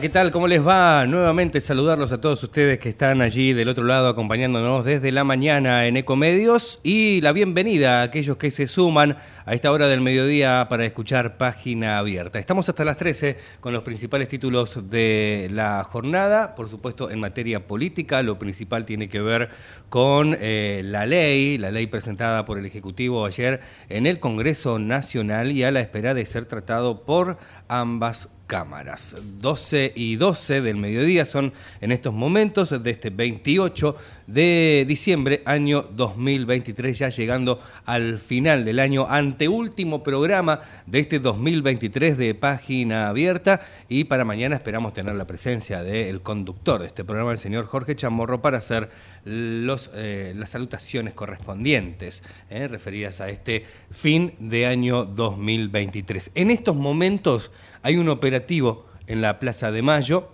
[0.00, 0.30] ¿Qué tal?
[0.30, 1.06] ¿Cómo les va?
[1.06, 5.86] Nuevamente saludarlos a todos ustedes que están allí del otro lado acompañándonos desde la mañana
[5.86, 10.66] en Ecomedios y la bienvenida a aquellos que se suman a esta hora del mediodía
[10.68, 12.38] para escuchar Página Abierta.
[12.38, 17.66] Estamos hasta las 13 con los principales títulos de la jornada, por supuesto en materia
[17.66, 19.48] política, lo principal tiene que ver
[19.88, 25.50] con eh, la ley, la ley presentada por el Ejecutivo ayer en el Congreso Nacional
[25.50, 27.38] y a la espera de ser tratado por
[27.68, 29.14] ambas cámaras.
[29.40, 33.96] 12 y 12 del mediodía son en estos momentos de este 28
[34.28, 42.18] de diciembre, año 2023, ya llegando al final del año, anteúltimo programa de este 2023
[42.18, 47.32] de Página Abierta y para mañana esperamos tener la presencia del conductor de este programa,
[47.32, 48.90] el señor Jorge Chamorro, para hacer
[49.24, 56.32] los, eh, las salutaciones correspondientes eh, referidas a este fin de año 2023.
[56.34, 57.50] En estos momentos
[57.82, 60.28] hay un operativo en la Plaza de Mayo,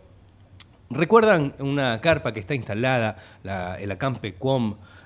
[0.94, 4.36] ¿Recuerdan una carpa que está instalada, la, el Acampe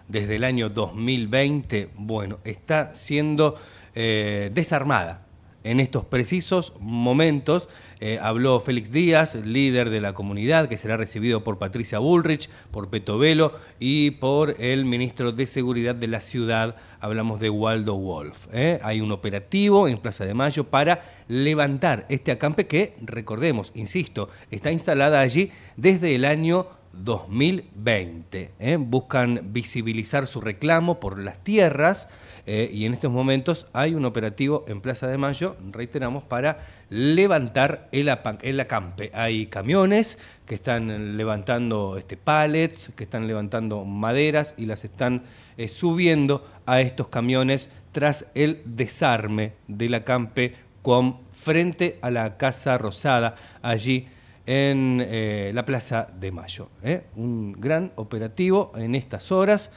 [0.07, 1.91] desde el año 2020?
[1.97, 3.57] Bueno, está siendo
[3.95, 5.28] eh, desarmada
[5.71, 7.69] en estos precisos momentos
[8.01, 12.89] eh, habló Félix Díaz, líder de la comunidad, que será recibido por Patricia Bullrich, por
[12.89, 18.47] Peto Velo y por el ministro de Seguridad de la ciudad, hablamos de Waldo Wolf.
[18.51, 18.81] ¿eh?
[18.83, 24.73] Hay un operativo en Plaza de Mayo para levantar este acampe que, recordemos, insisto, está
[24.73, 26.67] instalada allí desde el año
[27.05, 28.53] 2020.
[28.59, 28.77] ¿eh?
[28.79, 32.09] Buscan visibilizar su reclamo por las tierras
[32.47, 36.59] eh, y en estos momentos hay un operativo en Plaza de Mayo, reiteramos, para
[36.91, 38.11] levantar el,
[38.43, 39.11] el acampe.
[39.15, 45.25] Hay camiones que están levantando este, pallets, que están levantando maderas y las están
[45.57, 52.79] eh, subiendo a estos camiones tras el desarme del acampe con frente a la Casa
[52.79, 54.09] Rosada, allí
[54.49, 56.71] en eh, la Plaza de Mayo.
[56.83, 57.03] ¿eh?
[57.17, 59.71] Un gran operativo en estas horas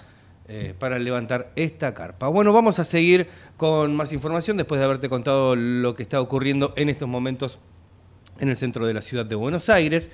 [0.47, 2.29] eh, para levantar esta carpa.
[2.29, 3.27] Bueno, vamos a seguir
[3.57, 7.59] con más información después de haberte contado lo que está ocurriendo en estos momentos
[8.39, 10.09] en el centro de la ciudad de Buenos Aires.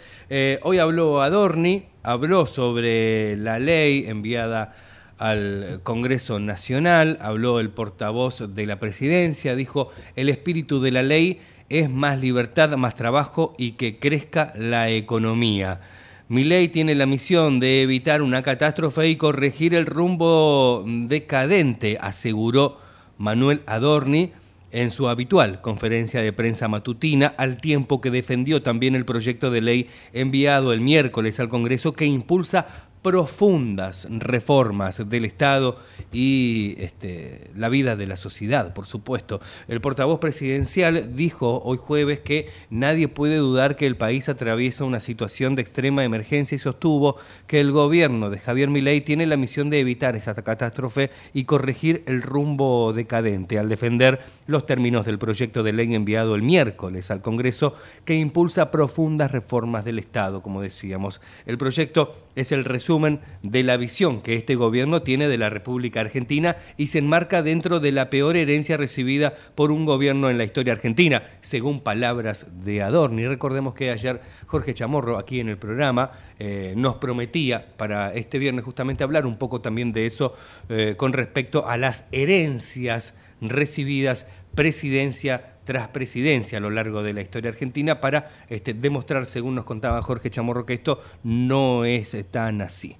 [0.64, 4.74] hoy habló Adorni, habló sobre la ley enviada
[5.20, 11.40] al Congreso Nacional, habló el portavoz de la presidencia, dijo el espíritu de la ley
[11.70, 15.82] es más libertad, más trabajo y que crezca la economía.
[16.30, 22.80] Mi ley tiene la misión de evitar una catástrofe y corregir el rumbo decadente, aseguró
[23.18, 24.32] Manuel Adorni
[24.72, 29.62] en su habitual conferencia de prensa matutina, al tiempo que defendió también el proyecto de
[29.62, 35.80] ley enviado el miércoles al Congreso que impulsa profundas reformas del Estado
[36.12, 39.40] y este, la vida de la sociedad, por supuesto.
[39.70, 45.00] El portavoz presidencial dijo hoy jueves que nadie puede dudar que el país atraviesa una
[45.00, 47.16] situación de extrema emergencia y sostuvo
[47.48, 52.04] que el gobierno de Javier Milei tiene la misión de evitar esa catástrofe y corregir
[52.08, 57.22] el rumbo decadente al defender los términos del proyecto de ley enviado el miércoles al
[57.22, 61.22] Congreso que impulsa profundas reformas del Estado, como decíamos.
[61.46, 66.02] El proyecto es el resumen de la visión que este gobierno tiene de la República
[66.02, 70.44] Argentina y se enmarca dentro de la peor herencia recibida por un gobierno en la
[70.44, 73.26] historia argentina, según palabras de Adorni.
[73.26, 78.64] Recordemos que ayer Jorge Chamorro, aquí en el programa, eh, nos prometía para este viernes
[78.64, 80.36] justamente hablar un poco también de eso
[80.70, 87.22] eh, con respecto a las herencias recibidas presidencia tras presidencia a lo largo de la
[87.22, 92.62] historia argentina para este, demostrar, según nos contaba Jorge Chamorro, que esto no es tan
[92.62, 92.96] así.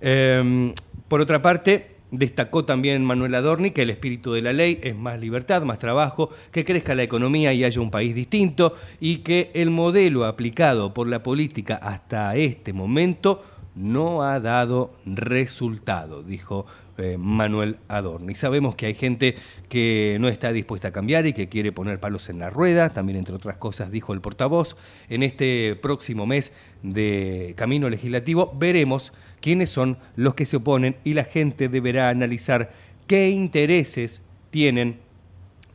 [0.00, 0.72] Em,
[1.08, 5.18] por otra parte, Destacó también Manuel Adorni que el espíritu de la ley es más
[5.18, 9.70] libertad, más trabajo, que crezca la economía y haya un país distinto y que el
[9.70, 13.42] modelo aplicado por la política hasta este momento
[13.74, 16.66] no ha dado resultado, dijo
[16.98, 18.34] eh, Manuel Adorni.
[18.34, 19.36] Sabemos que hay gente
[19.68, 23.18] que no está dispuesta a cambiar y que quiere poner palos en la rueda, también
[23.18, 24.76] entre otras cosas dijo el portavoz.
[25.08, 26.52] En este próximo mes
[26.82, 32.72] de Camino Legislativo veremos quiénes son los que se oponen y la gente deberá analizar
[33.06, 34.98] qué intereses tienen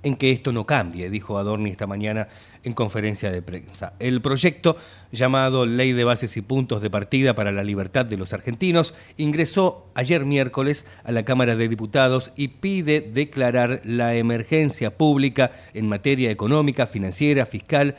[0.03, 2.27] en que esto no cambie, dijo Adorni esta mañana
[2.63, 3.93] en conferencia de prensa.
[3.99, 4.77] El proyecto,
[5.11, 9.89] llamado Ley de Bases y Puntos de Partida para la Libertad de los Argentinos, ingresó
[9.95, 16.31] ayer miércoles a la Cámara de Diputados y pide declarar la emergencia pública en materia
[16.31, 17.95] económica, financiera, fiscal,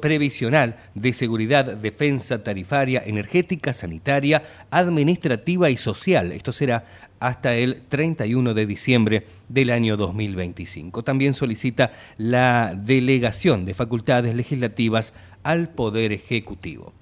[0.00, 6.32] previsional, de seguridad, defensa, tarifaria, energética, sanitaria, administrativa y social.
[6.32, 6.86] Esto será
[7.24, 11.02] hasta el 31 de diciembre del año 2025.
[11.02, 16.92] También solicita la delegación de facultades legislativas al Poder Ejecutivo.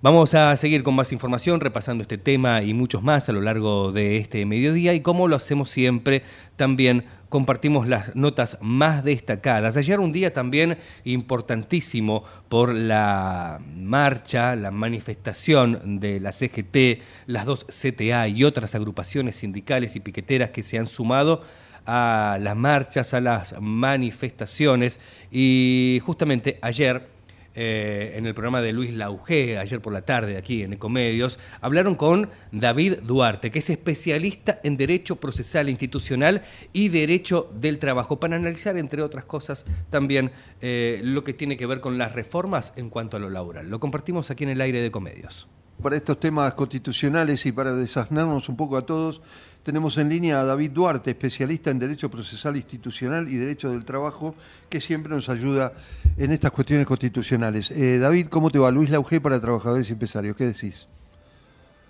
[0.00, 3.92] Vamos a seguir con más información, repasando este tema y muchos más a lo largo
[3.92, 6.22] de este mediodía y como lo hacemos siempre,
[6.56, 7.04] también
[7.36, 9.76] compartimos las notas más destacadas.
[9.76, 17.66] Ayer un día también importantísimo por la marcha, la manifestación de la CGT, las dos
[17.66, 21.42] CTA y otras agrupaciones sindicales y piqueteras que se han sumado
[21.84, 24.98] a las marchas, a las manifestaciones
[25.30, 27.15] y justamente ayer
[27.58, 31.94] eh, en el programa de Luis Laugé, ayer por la tarde aquí en Ecomedios, hablaron
[31.94, 36.42] con David Duarte, que es especialista en Derecho Procesal Institucional
[36.74, 41.64] y Derecho del Trabajo, para analizar, entre otras cosas, también eh, lo que tiene que
[41.64, 43.70] ver con las reformas en cuanto a lo laboral.
[43.70, 45.48] Lo compartimos aquí en el aire de Ecomedios.
[45.82, 49.22] Para estos temas constitucionales y para desasnarnos un poco a todos,
[49.66, 54.36] tenemos en línea a David Duarte, especialista en Derecho Procesal Institucional y Derecho del Trabajo,
[54.68, 55.72] que siempre nos ayuda
[56.16, 57.72] en estas cuestiones constitucionales.
[57.72, 58.70] Eh, David, ¿cómo te va?
[58.70, 60.86] Luis Lauge para Trabajadores y Empresarios, ¿qué decís?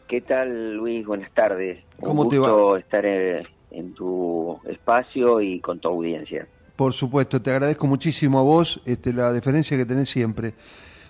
[0.09, 1.05] ¿Qué tal, Luis?
[1.05, 1.85] Buenas tardes.
[2.01, 2.79] ¿Cómo Un gusto te va?
[2.79, 6.47] estar en, tu espacio y con tu audiencia.
[6.77, 10.55] Por supuesto, te agradezco muchísimo a vos este, la deferencia que tenés siempre.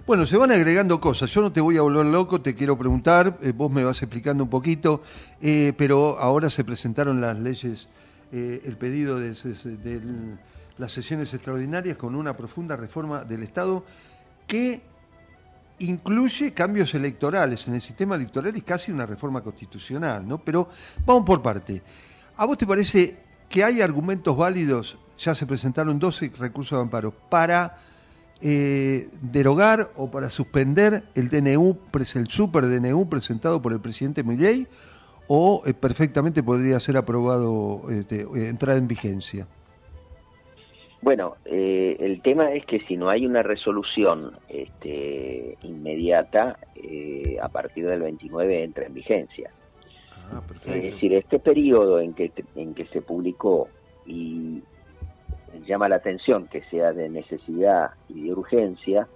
[0.07, 1.29] Bueno, se van agregando cosas.
[1.33, 4.45] Yo no te voy a volver loco, te quiero preguntar, eh, vos me vas explicando
[4.45, 5.03] un poquito,
[5.43, 7.89] eh, pero ahora se presentaron las leyes,
[8.31, 9.35] eh, el pedido de,
[10.79, 13.85] las sesiones extraordinarias con una profunda reforma del Estado
[14.47, 14.81] que
[15.81, 20.39] incluye cambios electorales en el sistema electoral y casi una reforma constitucional, ¿no?
[20.39, 20.69] Pero
[21.05, 21.83] vamos por parte.
[22.37, 23.17] ¿A vos te parece
[23.49, 24.97] que hay argumentos válidos?
[25.19, 27.77] Ya se presentaron 12 recursos de amparo para
[28.43, 31.79] eh, derogar o para suspender el DNU,
[32.15, 34.67] el super DNU presentado por el presidente Milley
[35.27, 39.47] o eh, perfectamente podría ser aprobado, este, eh, entrar en vigencia?
[41.01, 46.59] Bueno, el tema es que si no hay una resolución este, inmediata,
[47.41, 49.51] a partir del 29 entra en vigencia.
[50.33, 53.69] Ah, es decir, este periodo en que, en que se publicó
[54.05, 54.63] y
[55.65, 59.09] llama la atención que sea de necesidad y de urgencia,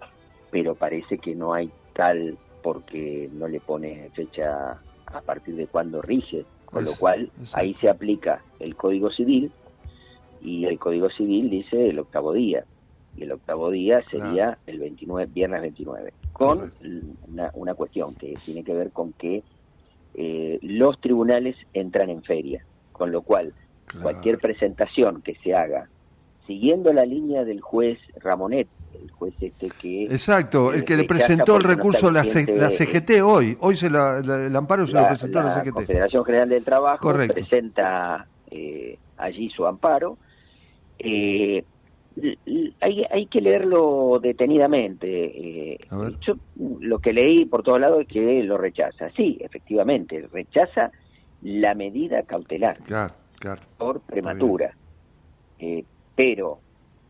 [0.51, 6.03] pero parece que no hay tal porque no le pone fecha a partir de cuándo
[6.03, 9.51] rige, con lo cual ahí se aplica el Código Civil
[10.41, 12.65] y el Código Civil dice el octavo día
[13.17, 16.73] y el octavo día sería el 29 viernes 29 con
[17.55, 19.43] una, cuestión que tiene que ver con que
[20.15, 23.53] eh, los tribunales entran en feria con lo cual
[24.03, 25.89] cualquier presentación que se haga
[26.51, 28.67] siguiendo la línea del juez Ramonet,
[29.01, 30.07] el juez este que...
[30.07, 34.85] Exacto, el que le presentó el recurso a la, CGT hoy, hoy se el amparo
[34.85, 35.67] se lo presentó a la CGT.
[35.67, 40.19] La Confederación General del Trabajo presenta eh, allí su amparo.
[40.99, 41.65] Eh,
[42.81, 45.07] hay, hay que leerlo detenidamente.
[45.73, 45.79] Eh,
[46.21, 46.35] yo
[46.81, 49.09] lo que leí por todos lados es que lo rechaza.
[49.17, 50.91] Sí, efectivamente, rechaza
[51.43, 52.79] la medida cautelar
[53.79, 54.75] por prematura.
[55.61, 56.59] Eh, pero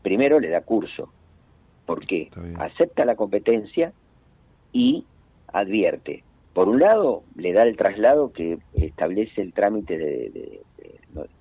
[0.03, 1.13] primero le da curso,
[1.87, 3.93] porque acepta la competencia
[4.73, 5.05] y
[5.49, 6.23] advierte.
[6.53, 10.61] Por un lado, le da el traslado que establece el trámite de,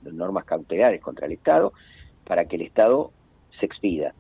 [0.04, 1.74] normas cautelares contra el Estado
[2.26, 3.12] para que el Estado
[3.60, 4.14] se expida.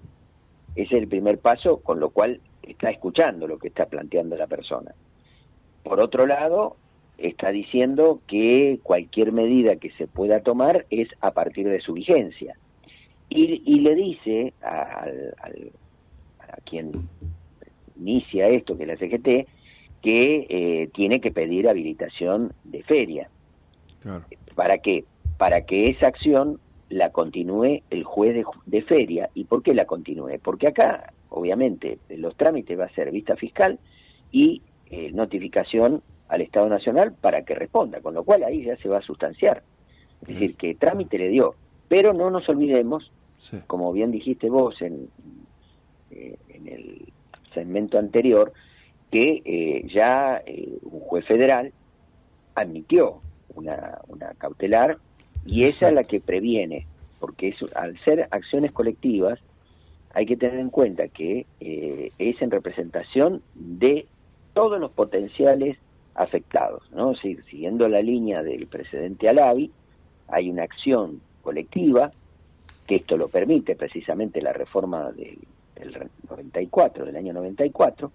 [0.75, 4.47] Ese es el primer paso, con lo cual está escuchando lo que está planteando la
[4.47, 4.93] persona.
[5.83, 6.75] Por otro lado,
[7.17, 12.57] está diciendo que cualquier medida que se pueda tomar es a partir de su vigencia.
[13.29, 15.05] Y, le dice a,
[16.39, 16.91] a quien
[17.99, 19.47] inicia esto, que es la CGT,
[20.01, 23.29] que eh, tiene que pedir habilitación de feria.
[24.55, 25.03] ¿Para qué?
[25.39, 26.59] para que esa acción
[26.89, 29.29] la continúe el juez de, feria.
[29.33, 30.37] ¿Y por qué la continúe?
[30.43, 33.79] Porque acá, obviamente, los trámites va a ser vista fiscal
[34.33, 38.89] y eh, notificación al Estado Nacional para que responda, con lo cual ahí ya se
[38.89, 39.63] va a sustanciar.
[40.23, 41.55] Es decir, que trámite le dio.
[41.87, 43.13] Pero no nos olvidemos,
[43.67, 45.09] como bien dijiste vos en,
[46.11, 47.13] eh, en el
[47.53, 48.53] segmento anterior,
[49.11, 50.43] que eh, ya
[50.83, 51.73] un juez federal
[52.55, 53.21] admitió
[53.55, 54.97] una, una cautelar
[55.45, 56.85] y esa es la que previene,
[57.19, 59.39] porque al ser acciones colectivas
[60.13, 64.07] hay que tener en cuenta que eh, es en representación de
[64.53, 65.77] todos los potenciales
[66.15, 67.15] afectados, ¿no?
[67.15, 69.71] siguiendo la línea del precedente Alavi,
[70.27, 72.11] hay una acción colectiva,
[72.89, 75.37] que esto lo permite precisamente la reforma del,
[76.27, 78.11] 94, del año 94,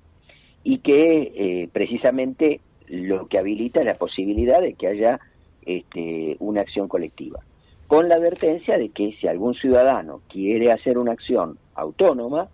[0.65, 5.21] y que eh, precisamente lo que habilita es la posibilidad de que haya
[5.65, 7.39] este, una acción colectiva,
[7.87, 12.49] con la advertencia de que si algún ciudadano quiere hacer una acción autónoma,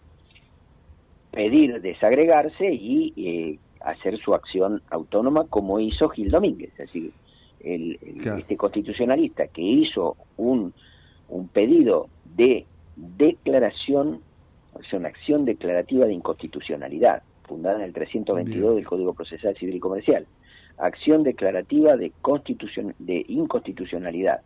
[1.30, 7.12] pedir desagregarse y eh, hacer su acción autónoma como hizo Gil Domínguez, es decir,
[7.64, 7.98] el,
[8.38, 10.74] este constitucionalista que hizo un,
[11.30, 14.20] un pedido de declaración,
[14.74, 19.76] o sea, una acción declarativa de inconstitucionalidad, fundada en el 322 del Código Procesal Civil
[19.76, 20.26] y Comercial,
[20.76, 24.42] acción declarativa de, constitución, de inconstitucionalidad.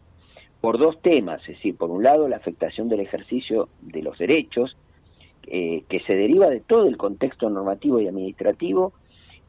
[0.61, 4.77] Por dos temas, es decir, por un lado la afectación del ejercicio de los derechos,
[5.47, 8.95] eh, que se deriva de todo el contexto normativo y administrativo,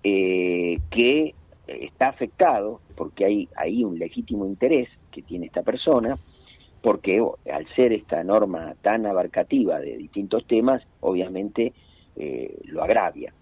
[0.03, 1.33] eh, que
[1.67, 6.17] está afectado, porque hay ahí un legítimo interés que tiene esta persona,
[6.85, 7.19] porque
[7.51, 11.73] al ser esta norma tan abarcativa de distintos temas, obviamente
[12.15, 13.33] eh, lo agravia.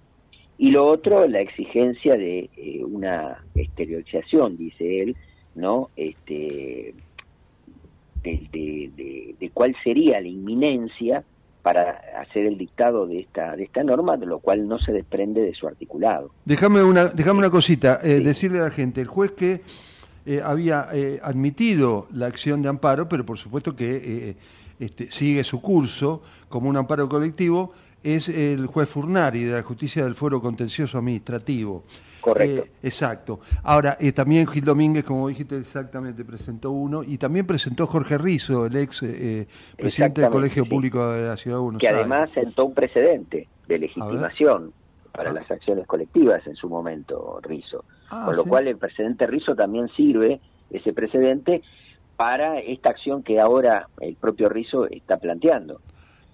[0.58, 5.18] Y lo otro, la exigencia de eh, una exteriorización, dice él,
[5.56, 5.90] ¿no?
[5.98, 6.96] Este,
[8.24, 11.26] de, de, cuál sería la inminencia
[11.64, 15.42] para hacer el dictado de esta de esta norma, de lo cual no se desprende
[15.42, 16.32] de su articulado.
[16.46, 19.60] Déjame una déjame una cosita, eh, decirle a la gente, el juez que
[20.26, 20.88] eh, había
[21.22, 24.36] admitido la acción de amparo, pero por supuesto que
[24.80, 30.04] este, sigue su curso como un amparo colectivo, es el juez Furnari de la Justicia
[30.04, 31.84] del Fuero Contencioso Administrativo.
[32.24, 32.64] Correcto.
[32.64, 33.42] Eh, exacto.
[33.64, 38.66] Ahora, eh, también Gil Domínguez, como dijiste exactamente, presentó uno, y también presentó Jorge Rizo,
[38.66, 39.46] el ex eh,
[39.78, 42.06] presidente del Colegio Público de la Ciudad de Buenos que Aires.
[42.06, 44.72] Que además sentó un precedente de legitimación
[45.12, 45.34] para ah.
[45.34, 47.84] las acciones colectivas en su momento, Rizo.
[48.16, 50.40] Ah, Con lo cual el presidente Rizo también sirve,
[50.70, 51.64] ese precedente,
[52.16, 55.82] para esta acción que ahora el propio Rizo está planteando.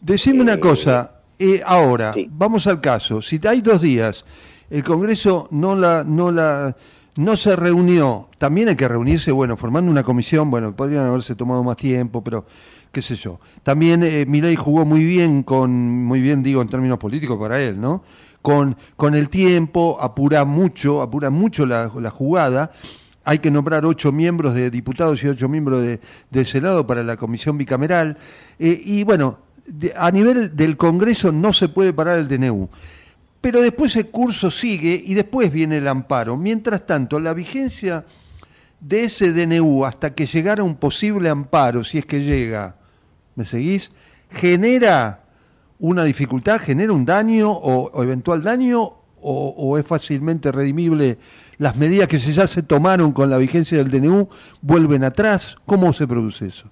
[0.01, 3.21] Decime una cosa, eh, ahora, vamos al caso.
[3.21, 4.25] Si hay dos días,
[4.69, 6.75] el Congreso no la, no la,
[7.15, 8.27] no se reunió.
[8.37, 10.51] También hay que reunirse, bueno, formando una comisión.
[10.51, 12.45] Bueno, podrían haberse tomado más tiempo, pero
[12.91, 13.39] qué sé yo.
[13.63, 17.79] También eh, Milei jugó muy bien con, muy bien digo en términos políticos para él,
[17.79, 18.03] ¿no?
[18.41, 22.71] Con, con el tiempo, apura mucho, apura mucho la, jugada
[23.25, 25.99] hay que nombrar ocho miembros de diputados y ocho miembros de,
[26.31, 28.17] del Senado para la comisión bicameral.
[28.57, 29.37] Eh, y bueno,
[29.97, 32.69] a nivel del Congreso no se puede parar el DNU.
[33.41, 36.37] Pero después el curso sigue y después viene el amparo.
[36.37, 38.05] Mientras tanto, la vigencia
[38.79, 42.75] de ese DNU hasta que llegara un posible amparo, si es que llega,
[43.35, 43.91] ¿me seguís?
[44.31, 45.23] Genera
[45.79, 48.81] una dificultad, genera un daño o, eventual daño
[49.21, 51.17] o, o, es fácilmente redimible
[51.57, 54.27] las medidas que ya se tomaron con la vigencia del DNU
[54.61, 55.57] vuelven atrás.
[55.65, 56.69] ¿Cómo se produce eso?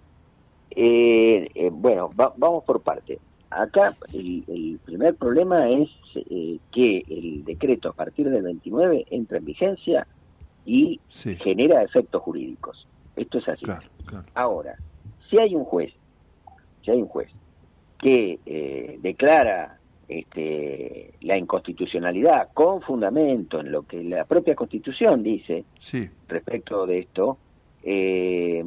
[0.71, 3.19] Eh, eh, bueno, vamos por parte.
[3.49, 9.45] Acá el, primer problema es eh, que el decreto a partir del 29 entra en
[9.45, 10.07] vigencia
[10.65, 10.99] y
[11.39, 12.87] genera efectos jurídicos.
[13.15, 13.65] Esto es así.
[14.35, 14.75] Ahora,
[15.29, 15.93] si hay un juez,
[16.83, 17.31] si hay un juez
[17.99, 19.77] que eh, declara
[20.07, 25.65] este, la inconstitucionalidad con fundamento en lo que la propia Constitución dice
[26.27, 27.37] respecto de esto,
[27.83, 28.63] eh,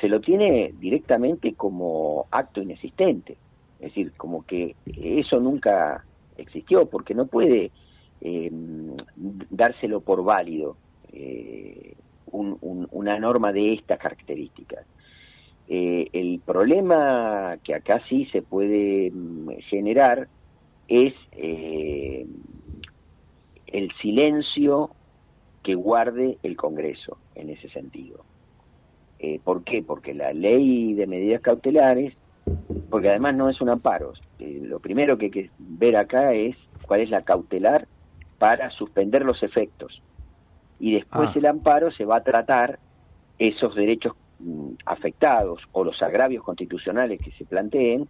[0.00, 3.36] se lo tiene directamente como acto inexistente.
[3.80, 6.04] Es decir, como que eso nunca
[6.36, 7.70] existió, porque no puede
[8.20, 8.50] eh,
[9.50, 10.76] dárselo por válido
[11.12, 11.94] eh,
[12.30, 14.86] una norma de estas características.
[15.74, 20.28] Eh, el problema que acá sí se puede mm, generar
[20.86, 22.28] es el
[24.02, 24.90] silencio
[25.62, 28.22] que guarde el Congreso en ese sentido.
[29.18, 29.82] Eh, ¿Por qué?
[29.82, 32.14] Porque la ley de medidas cautelares,
[32.90, 36.54] porque además no es un amparo, eh, lo primero que hay que ver acá es
[36.86, 37.88] cuál es la cautelar
[38.38, 40.02] para suspender los efectos.
[40.78, 41.38] Y después ah.
[41.38, 42.78] el amparo se va a tratar
[43.38, 44.14] esos derechos
[44.86, 48.08] afectados o los agravios constitucionales que se planteen,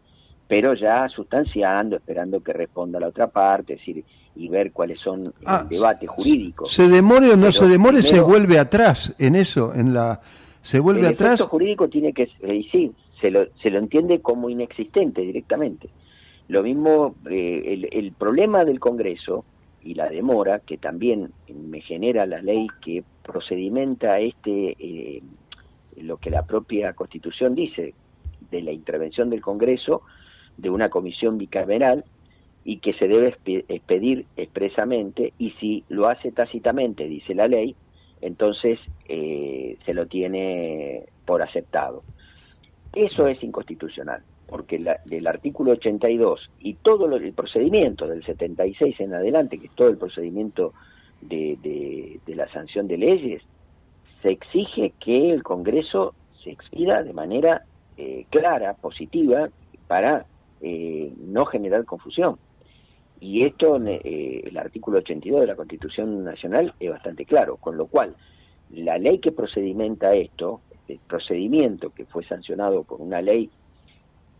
[0.48, 5.26] pero ya sustanciando, esperando que responda la otra parte, es decir, y ver cuáles son
[5.26, 6.66] el ah, debate jurídico.
[6.66, 8.02] ¿Se demore o no se demore?
[8.02, 9.74] ¿Se vuelve atrás en eso?
[9.74, 10.20] en la
[10.62, 11.40] ¿Se vuelve el atrás?
[11.40, 12.28] El jurídico tiene que,
[12.70, 15.88] sí, se lo, se lo entiende como inexistente directamente.
[16.48, 19.44] Lo mismo, eh, el, el problema del Congreso
[19.82, 25.22] y la demora, que también me genera la ley que procedimenta este, eh,
[25.96, 27.94] lo que la propia Constitución dice,
[28.50, 30.02] de la intervención del Congreso,
[30.56, 32.04] de una comisión bicameral,
[32.64, 33.36] y que se debe
[33.68, 37.74] expedir expresamente, y si lo hace tácitamente, dice la ley,
[38.20, 42.04] entonces eh, se lo tiene por aceptado.
[42.92, 49.14] Eso es inconstitucional, porque la, del artículo 82 y todo el procedimiento del 76 en
[49.14, 50.72] adelante, que es todo el procedimiento
[51.20, 51.58] de,
[52.24, 53.42] de, la sanción de leyes,
[54.22, 57.64] se exige que el Congreso se expida de manera
[57.96, 59.48] eh, clara, positiva,
[59.86, 60.24] para
[60.60, 62.38] eh, no generar confusión.
[63.20, 67.86] Y esto, eh, el artículo 82 de la Constitución Nacional es bastante claro, con lo
[67.86, 68.16] cual
[68.70, 73.50] la ley que procedimenta esto, el procedimiento que fue sancionado por una ley,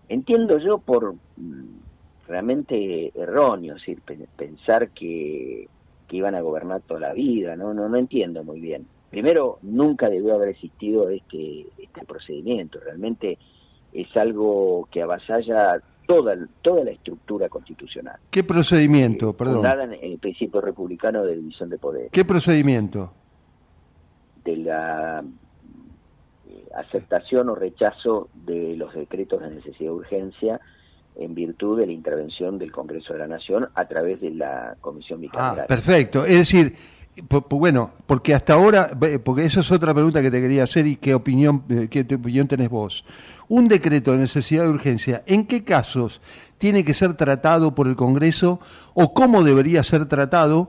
[0.08, 1.78] entiendo yo por mm,
[2.26, 4.00] realmente erróneo, es decir,
[4.36, 5.68] pensar que,
[6.08, 8.86] que, iban a gobernar toda la vida, no, no, no entiendo muy bien.
[9.12, 13.38] Primero, nunca debió haber existido este, este procedimiento, realmente
[13.92, 18.16] es algo que avasalla toda, toda la estructura constitucional.
[18.30, 19.56] ¿Qué procedimiento, eh, perdón?
[19.56, 22.08] Fundada en el principio republicano de división de poder.
[22.10, 23.12] ¿Qué procedimiento?
[24.46, 25.22] De la
[26.48, 30.60] eh, aceptación o rechazo de los decretos de necesidad de urgencia
[31.16, 35.20] en virtud de la intervención del Congreso de la Nación a través de la Comisión
[35.20, 35.64] Bicameral.
[35.64, 36.24] Ah, perfecto.
[36.24, 36.72] Es decir,
[37.50, 38.90] bueno, porque hasta ahora,
[39.24, 42.48] porque eso es otra pregunta que te quería hacer y qué opinión, eh, qué opinión
[42.48, 43.04] tenés vos.
[43.48, 46.20] Un decreto de necesidad de urgencia, ¿en qué casos
[46.58, 48.60] tiene que ser tratado por el Congreso
[48.94, 50.68] o cómo debería ser tratado?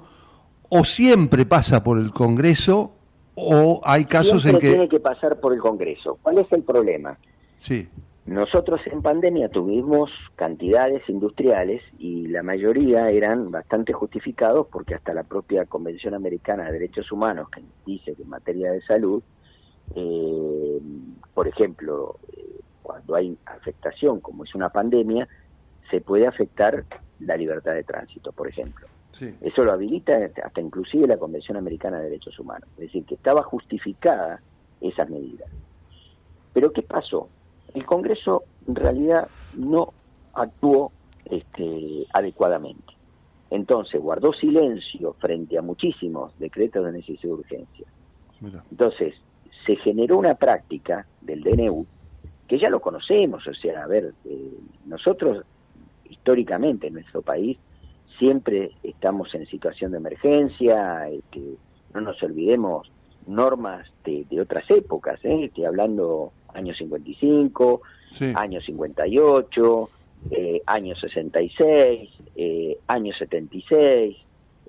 [0.70, 2.94] ¿O siempre pasa por el Congreso
[3.36, 4.70] o hay casos en que...
[4.70, 6.20] tiene que pasar por el Congreso.
[6.22, 7.18] ¿Cuál es el problema?
[7.60, 7.88] Sí.
[8.26, 15.24] Nosotros en pandemia tuvimos cantidades industriales y la mayoría eran bastante justificados porque hasta la
[15.24, 19.22] propia Convención Americana de Derechos Humanos, que dice que en materia de salud,
[19.96, 20.80] eh,
[21.34, 25.28] por ejemplo, eh, cuando hay afectación, como es una pandemia,
[25.92, 26.86] se puede afectar
[27.20, 28.88] la libertad de tránsito, por ejemplo.
[29.42, 32.68] Eso lo habilita hasta inclusive la Convención Americana de Derechos Humanos.
[32.74, 34.42] Es decir, que estaba justificada
[34.82, 35.46] esa medida.
[36.52, 37.30] Pero ¿qué pasó?
[37.74, 39.94] El Congreso en realidad no
[40.34, 40.92] actuó
[41.26, 42.94] este, adecuadamente.
[43.50, 47.86] Entonces guardó silencio frente a muchísimos decretos de necesidad de urgencia.
[48.72, 49.14] Entonces
[49.66, 51.86] se generó una práctica del DNU
[52.48, 54.54] que ya lo conocemos, o sea, a ver, eh,
[54.86, 55.46] nosotros
[56.10, 57.58] históricamente en nuestro país
[58.20, 61.56] siempre estamos en situación de emergencia, este,
[61.94, 62.92] no nos olvidemos
[63.28, 65.46] normas de, otras épocas, ¿eh?
[65.46, 67.82] estoy hablando año 55,
[68.36, 69.90] año 58,
[70.32, 74.18] eh, año 66, eh, año 76,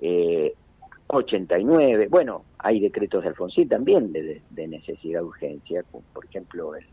[0.01, 0.53] eh,
[1.07, 2.07] 89.
[2.09, 6.85] Bueno, hay decretos de Alfonsín también de, necesidad de urgencia, por ejemplo, el,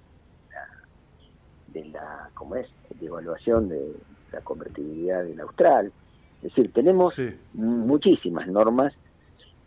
[1.72, 2.68] de la, ¿cómo es?
[3.00, 3.94] de evaluación de
[4.32, 5.92] la convertibilidad del austral.
[6.42, 7.14] Es decir, tenemos
[7.54, 8.92] muchísimas normas.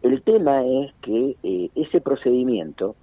[0.02, 2.96] El tema es que eh, ese procedimiento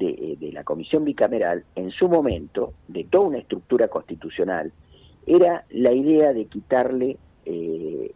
[0.00, 4.72] eh, de, la comisión bicameral, en su momento, de toda una estructura constitucional,
[5.26, 8.12] era la idea de quitarle eh,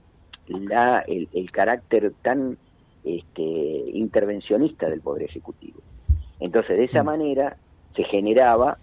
[0.47, 2.59] la, el, carácter tan
[3.05, 5.81] este, intervencionista del Poder Ejecutivo.
[6.41, 7.07] Entonces, de esa mm.
[7.07, 7.57] manera
[7.97, 8.79] se generaba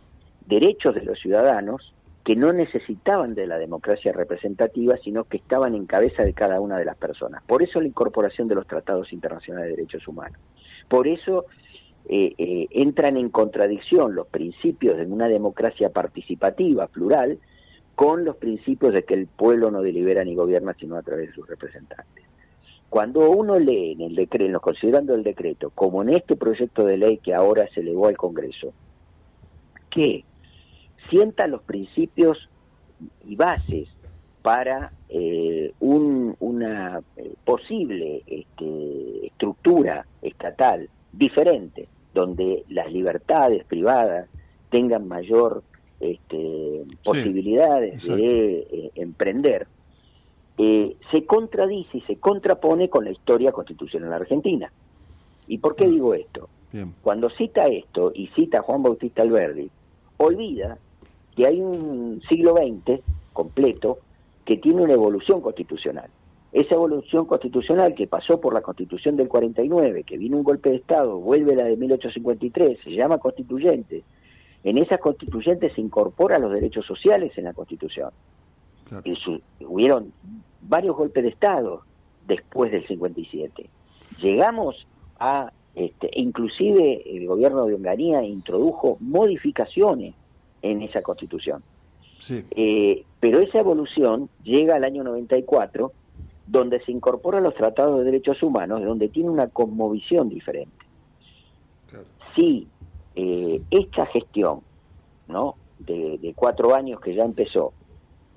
[0.47, 1.93] derechos de los ciudadanos
[2.25, 6.77] que no necesitaban de la democracia representativa, sino que estaban en cabeza de cada una
[6.77, 7.43] de las personas.
[7.43, 10.39] Por eso la incorporación de los tratados internacionales de derechos humanos.
[10.89, 11.45] Por eso
[12.07, 17.39] eh, eh, entran en contradicción los principios de una democracia participativa, plural,
[17.95, 21.33] con los principios de que el pueblo no delibera ni gobierna sino a través de
[21.33, 22.23] sus representantes.
[22.89, 27.17] Cuando uno lee en el decreto, considerando el decreto, como en este proyecto de ley
[27.17, 28.73] que ahora se elevó al Congreso,
[29.89, 30.23] que
[31.09, 32.49] sienta los principios
[33.25, 33.89] y bases
[34.43, 37.01] para eh, una
[37.43, 44.27] posible este, estructura estatal diferente donde las libertades privadas
[44.71, 45.61] tengan mayor
[45.99, 49.67] este, posibilidades de eh, emprender,
[50.57, 54.71] eh, se contradice y se contrapone con la historia constitucional argentina.
[55.47, 55.91] ¿Y por qué mm.
[55.91, 56.49] digo esto?
[57.03, 59.69] cuando cita esto y cita a Juan Bautista Alberdi,
[60.17, 60.77] olvida
[61.33, 62.99] que hay un siglo XX
[63.31, 63.99] completo
[64.43, 66.09] que tiene una evolución constitucional.
[66.55, 70.77] Esa evolución constitucional que pasó por la constitución del 49, que vino un golpe de
[70.77, 74.03] Estado, vuelve la de 1853, se llama constituyente.
[74.63, 78.11] En esa constituyente se incorporan los derechos sociales en la constitución.
[79.03, 79.17] Y
[79.65, 80.13] hubieron
[80.61, 81.81] varios golpes de Estado
[82.25, 83.69] después del 57.
[84.21, 84.87] Llegamos
[85.19, 90.15] a, este, inclusive el gobierno de Hungría introdujo modificaciones
[90.61, 91.61] en esa constitución.
[92.29, 95.91] Eh, pero esa evolución llega al año 94,
[96.47, 100.85] donde se incorporan los tratados de derechos humanos, donde tiene una conmovisión diferente.
[102.35, 102.67] Si
[103.15, 104.61] eh, esta gestión,
[105.27, 105.55] ¿no?
[105.79, 107.73] De, cuatro años que ya empezó,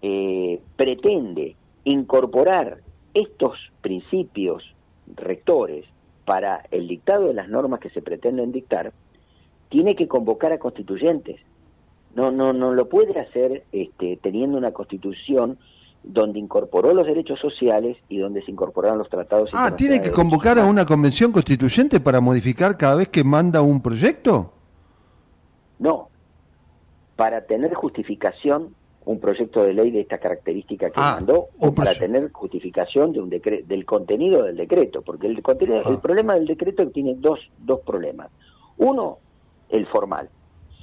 [0.02, 2.78] eh, pretende incorporar
[3.14, 4.62] estos principios
[5.16, 5.84] rectores
[6.24, 8.92] para el dictado de las normas que se pretenden dictar,
[9.68, 11.40] tiene que convocar a constituyentes.
[12.14, 15.58] No, no, no lo puede hacer este, teniendo una constitución
[16.02, 19.50] donde incorporó los derechos sociales y donde se incorporaron los tratados.
[19.52, 23.82] Ah, tiene que convocar a una convención constituyente para modificar cada vez que manda un
[23.82, 24.52] proyecto.
[25.78, 26.08] No,
[27.16, 31.94] para tener justificación un proyecto de ley de esta característica que ah, mandó o para
[31.94, 36.00] tener justificación de un del contenido del decreto, porque el contenido, el ah.
[36.00, 38.28] problema del decreto tiene dos, dos problemas.
[38.76, 39.18] Uno,
[39.70, 40.28] el formal.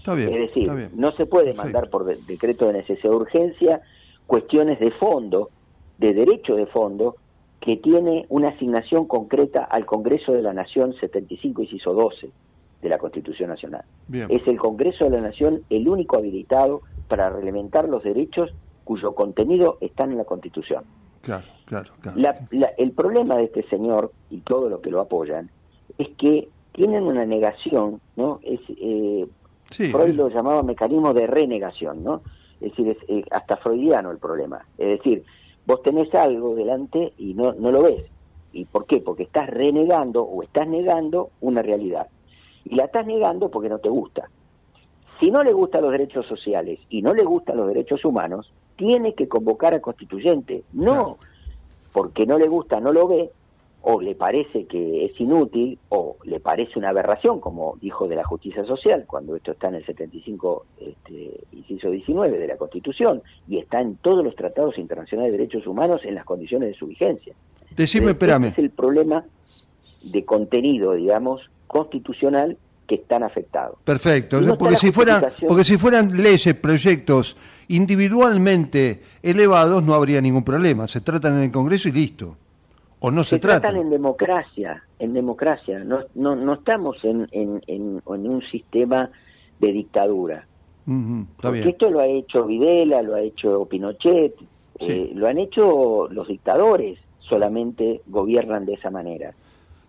[0.07, 3.81] es decir, no se puede mandar por decreto de necesidad de urgencia
[4.27, 5.49] cuestiones de fondo,
[5.97, 7.15] de derecho de fondo,
[7.59, 12.29] que tiene una asignación concreta al Congreso de la Nación 75 inciso 12
[12.81, 13.83] de la Constitución Nacional.
[14.29, 19.77] Es el Congreso de la Nación el único habilitado para reglamentar los derechos cuyo contenido
[19.81, 20.83] está en la Constitución.
[21.21, 22.39] Claro, claro, claro.
[22.77, 25.49] el problema de este señor y todo lo que lo apoyan
[25.97, 28.39] es que tienen una negación, ¿no?
[28.43, 29.25] Es, eh,
[29.71, 32.21] Freud lo llamaba mecanismo de renegación, ¿no?
[32.61, 34.65] Es decir, es eh, hasta freudiano el problema.
[34.77, 35.23] Es decir,
[35.65, 38.05] vos tenés algo delante y no, no lo ves.
[38.53, 39.01] ¿Y por qué?
[39.01, 42.07] Porque estás renegando o estás negando una realidad.
[42.63, 44.29] Y la estás negando porque no te gusta.
[45.19, 49.13] Si no le gustan los derechos sociales y no le gustan los derechos humanos, tiene
[49.13, 50.63] que convocar a constituyente.
[50.73, 51.17] No
[51.95, 53.31] porque no le gusta, no lo ve,
[53.87, 58.23] o le parece que es inútil, o le parece una aberración, como dijo de la
[58.23, 63.59] justicia social, cuando esto está en el 75, este, inciso 19 de la Constitución, y
[63.59, 67.35] está en todos los tratados internacionales de derechos humanos en las condiciones de su vigencia.
[67.75, 68.45] Decime, espérame.
[68.45, 69.23] es el problema
[70.01, 73.77] de contenido, digamos, constitucional que están afectados.
[73.83, 80.87] Perfecto, porque si fueran porque si fueran leyes, proyectos individualmente elevados no habría ningún problema,
[80.87, 82.37] se tratan en el Congreso y listo.
[82.99, 83.75] O no se, se tratan.
[83.75, 89.09] en democracia, en democracia, no no, no estamos en, en, en, un sistema
[89.59, 90.47] de dictadura.
[91.41, 94.35] porque esto lo ha hecho Videla, lo ha hecho Pinochet,
[94.79, 99.33] eh, lo han hecho los dictadores, solamente gobiernan de esa manera.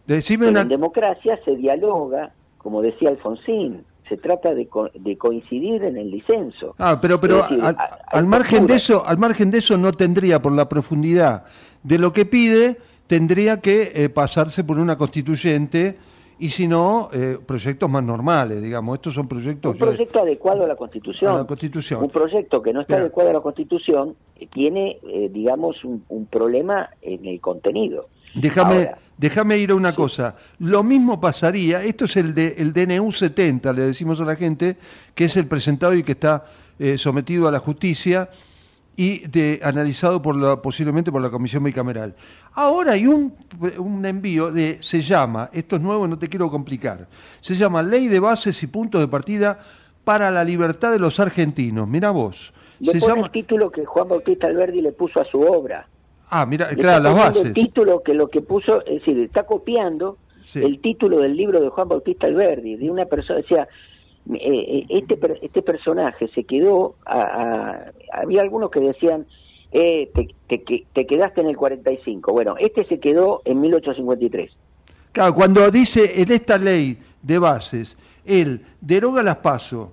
[0.07, 6.11] Decime En democracia se dialoga, como decía Alfonsín, se trata de, de coincidir en el
[6.11, 6.75] disenso.
[6.79, 7.45] Ah, pero pero
[8.11, 11.45] al, margen de eso, al margen de eso no tendría por la profundidad
[11.83, 15.97] de lo que pide tendría que eh, pasarse por una constituyente
[16.39, 18.95] y si no eh, proyectos más normales, digamos.
[18.97, 21.37] Estos son proyectos un proyecto adecuado a la Constitución.
[21.37, 22.03] la Constitución.
[22.03, 24.99] Un proyecto que no está adecuado a la Constitución eh, tiene,
[25.31, 28.09] digamos, un, un problema en el contenido.
[28.37, 30.37] Déjame, déjame ir a una cosa.
[30.59, 34.77] Lo mismo pasaría, esto es el, de, el DNU 70, le decimos a la gente,
[35.15, 36.45] que es el presentado y que está
[36.79, 38.29] eh, sometido a la justicia
[38.97, 42.15] y de, analizado por la, posiblemente por la Comisión Bicameral.
[42.55, 43.35] Ahora hay un,
[43.79, 47.07] un envío de, se llama, esto es nuevo, no te quiero complicar,
[47.41, 49.61] se llama Ley de Bases y Puntos de Partida
[50.05, 51.87] para la Libertad de los Argentinos.
[51.87, 52.53] Mira vos.
[52.83, 53.27] se llama...
[53.27, 55.89] el título que Juan Bautista Alberdi le puso a su obra.
[56.31, 57.45] Ah, mira, claro, las bases.
[57.47, 60.19] El título que lo que puso, es decir, está copiando
[60.55, 63.69] el título del libro de Juan Bautista Alberdi, de una persona, decía,
[64.35, 69.27] eh, este, este personaje se quedó, a, había algunos que decían,
[69.73, 70.11] eh,
[70.49, 70.59] te,
[70.93, 72.33] te, quedaste en el 45.
[72.33, 74.51] Bueno, este se quedó en 1853.
[75.13, 79.89] Claro, cuando dice en esta ley de bases, él deroga las pasos,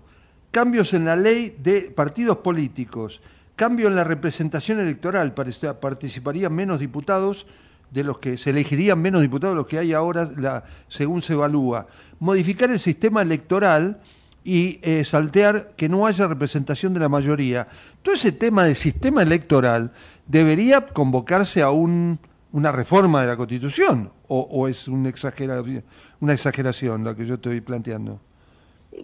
[0.51, 3.21] cambios en la ley de partidos políticos,
[3.55, 7.45] Cambio en la representación electoral, participarían menos diputados
[7.91, 11.33] de los que se elegirían menos diputados de los que hay ahora, la, según se
[11.33, 11.85] evalúa.
[12.19, 14.01] Modificar el sistema electoral
[14.43, 17.67] y eh, saltear que no haya representación de la mayoría.
[18.01, 19.91] Todo ese tema del sistema electoral
[20.27, 22.19] debería convocarse a un,
[22.51, 25.83] una reforma de la Constitución o, es una exageración,
[26.21, 28.19] una exageración la que yo estoy planteando?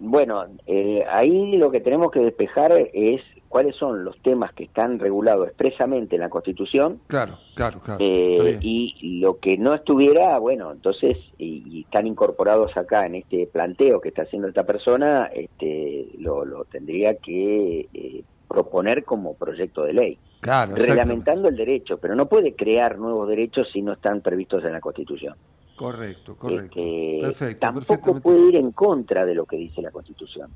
[0.00, 5.00] Bueno, eh, ahí lo que tenemos que despejar es cuáles son los temas que están
[5.00, 7.00] regulados expresamente en la Constitución.
[7.08, 7.98] Claro, claro, claro.
[8.00, 14.00] Eh, y lo que no estuviera, bueno, entonces, y, están incorporados acá en este planteo
[14.00, 20.18] que está haciendo esta persona, este, lo, tendría que eh, proponer como proyecto de ley.
[20.40, 24.74] Claro, reglamentando el derecho, pero no puede crear nuevos derechos si no están previstos en
[24.74, 25.34] la Constitución.
[25.74, 26.78] Correcto, correcto.
[26.78, 30.52] Este, perfecto, tampoco puede ir en contra de lo que dice la Constitución.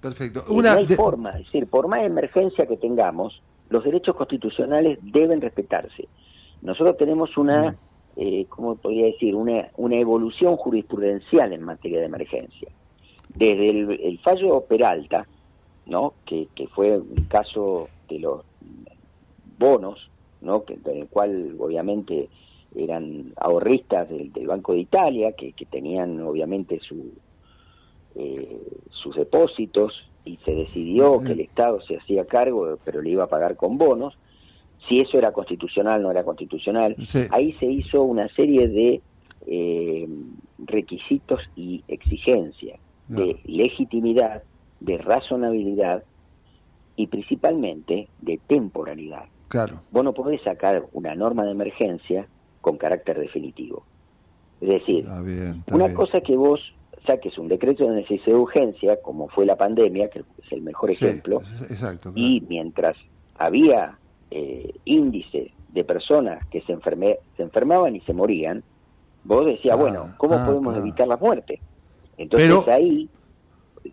[0.00, 0.44] Perfecto.
[0.48, 5.40] Una no hay forma, es decir, por más emergencia que tengamos, los derechos constitucionales deben
[5.40, 6.08] respetarse.
[6.62, 7.76] Nosotros tenemos una,
[8.16, 9.34] eh, ¿cómo podría decir?
[9.34, 12.68] Una, una evolución jurisprudencial en materia de emergencia.
[13.34, 13.70] Desde
[14.08, 15.26] el, fallo Peralta,
[15.86, 16.14] ¿no?
[16.24, 18.42] Que, que fue el caso de los
[19.58, 20.64] bonos, ¿no?
[20.64, 22.28] Que, en el cual obviamente
[22.74, 27.12] eran ahorristas del, Banco de Italia, que, tenían obviamente su,
[28.18, 29.92] eh, sus depósitos
[30.24, 33.78] y se decidió que el Estado se hacía cargo, pero le iba a pagar con
[33.78, 34.16] bonos.
[34.88, 36.96] Si eso era constitucional, no era constitucional.
[37.30, 39.02] Ahí se hizo una serie de
[39.46, 40.08] eh,
[40.58, 44.42] requisitos y exigencias de legitimidad,
[44.80, 46.02] de razonabilidad
[46.96, 49.26] y principalmente de temporalidad.
[49.48, 49.80] Claro.
[49.92, 52.26] Vos no podés sacar una norma de emergencia
[52.60, 53.84] con carácter definitivo.
[54.60, 55.06] Es decir,
[55.70, 56.60] una cosa que vos
[57.06, 60.90] saques un decreto de necesidad de urgencia, como fue la pandemia, que es el mejor
[60.90, 61.42] ejemplo,
[62.14, 62.96] y mientras
[63.38, 63.98] había
[64.30, 66.76] eh, índices de personas que se,
[67.36, 68.62] se enfermaban y se morían,
[69.24, 71.60] vos decías, ah, bueno, ¿cómo ah, podemos evitar la muerte?
[72.18, 73.08] Entonces ahí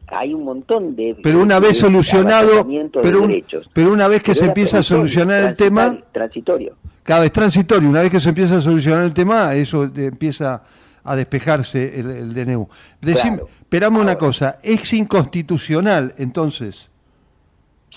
[0.07, 1.17] hay un montón de...
[1.21, 2.65] Pero una vez solucionado,
[3.01, 3.27] pero,
[3.73, 5.97] pero una vez que se empieza a solucionar el tema...
[6.11, 6.75] Transitorio.
[7.03, 10.63] Cada vez transitorio, una vez que se empieza a solucionar el tema, eso empieza
[11.03, 12.67] a despejarse el, DNU.
[13.01, 16.89] esperamos una cosa, ¿es inconstitucional entonces?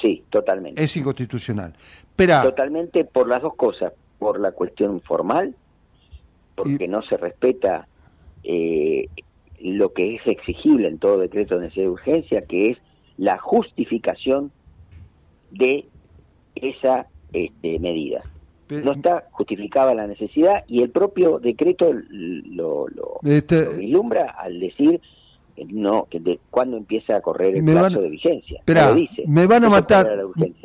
[0.01, 0.83] Sí, totalmente.
[0.83, 1.75] Es inconstitucional.
[2.17, 5.55] Totalmente por las dos cosas, por la cuestión formal,
[6.55, 7.87] porque no se respeta
[8.43, 9.09] eh,
[9.61, 12.79] lo que es exigible en todo decreto de necesidad de urgencia, que es
[13.19, 14.51] la justificación
[15.51, 15.87] de
[16.55, 18.23] esa este, medida.
[18.69, 23.69] No está justificada la necesidad y el propio decreto lo, lo, este,
[24.39, 25.01] al decir
[25.69, 28.63] no que de cuándo empieza a correr el plazo de vigencia.
[29.27, 30.09] me van a matar,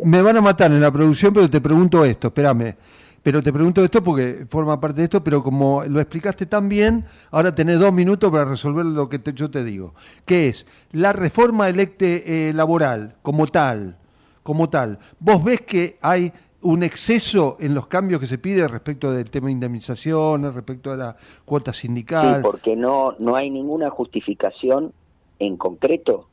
[0.04, 2.76] me van a matar en la producción, pero te pregunto esto, espérame.
[3.24, 7.06] Pero te pregunto esto porque forma parte de esto, pero como lo explicaste tan bien,
[7.30, 9.94] ahora tenés dos minutos para resolver lo que yo te digo.
[10.26, 10.66] ¿Qué es?
[10.92, 13.96] La reforma electe eh, laboral como tal,
[14.42, 14.98] como tal.
[15.20, 19.48] ¿Vos ves que hay un exceso en los cambios que se pide respecto del tema
[19.48, 22.38] de indemnizaciones, respecto a la cuota sindical?
[22.38, 24.94] Sí, porque no, no hay ninguna justificación
[25.40, 26.28] en concreto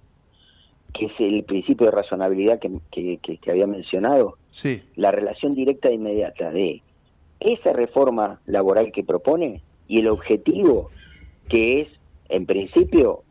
[0.93, 4.83] que es el principio de razonabilidad que, que, había mencionado, sí.
[4.97, 6.83] la relación directa e inmediata de
[7.41, 10.91] esa reforma laboral que propone y el objetivo
[11.49, 11.88] que es,
[12.29, 13.23] en principio,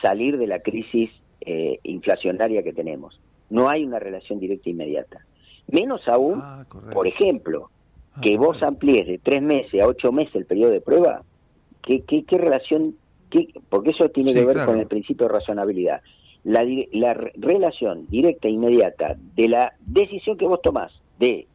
[0.00, 3.20] salir de la crisis eh, inflacionaria que tenemos.
[3.50, 5.25] No hay una relación directa e inmediata.
[5.68, 7.70] Menos aún, ah, por ejemplo,
[8.14, 11.22] ah, que vos amplíes de tres meses a ocho meses el periodo de prueba,
[11.82, 12.96] ¿qué, qué, qué relación?
[13.30, 16.00] Qué, porque eso tiene que ver con el principio de razonabilidad
[16.46, 21.46] la, la relación directa e inmediata de la decisión que vos tomás de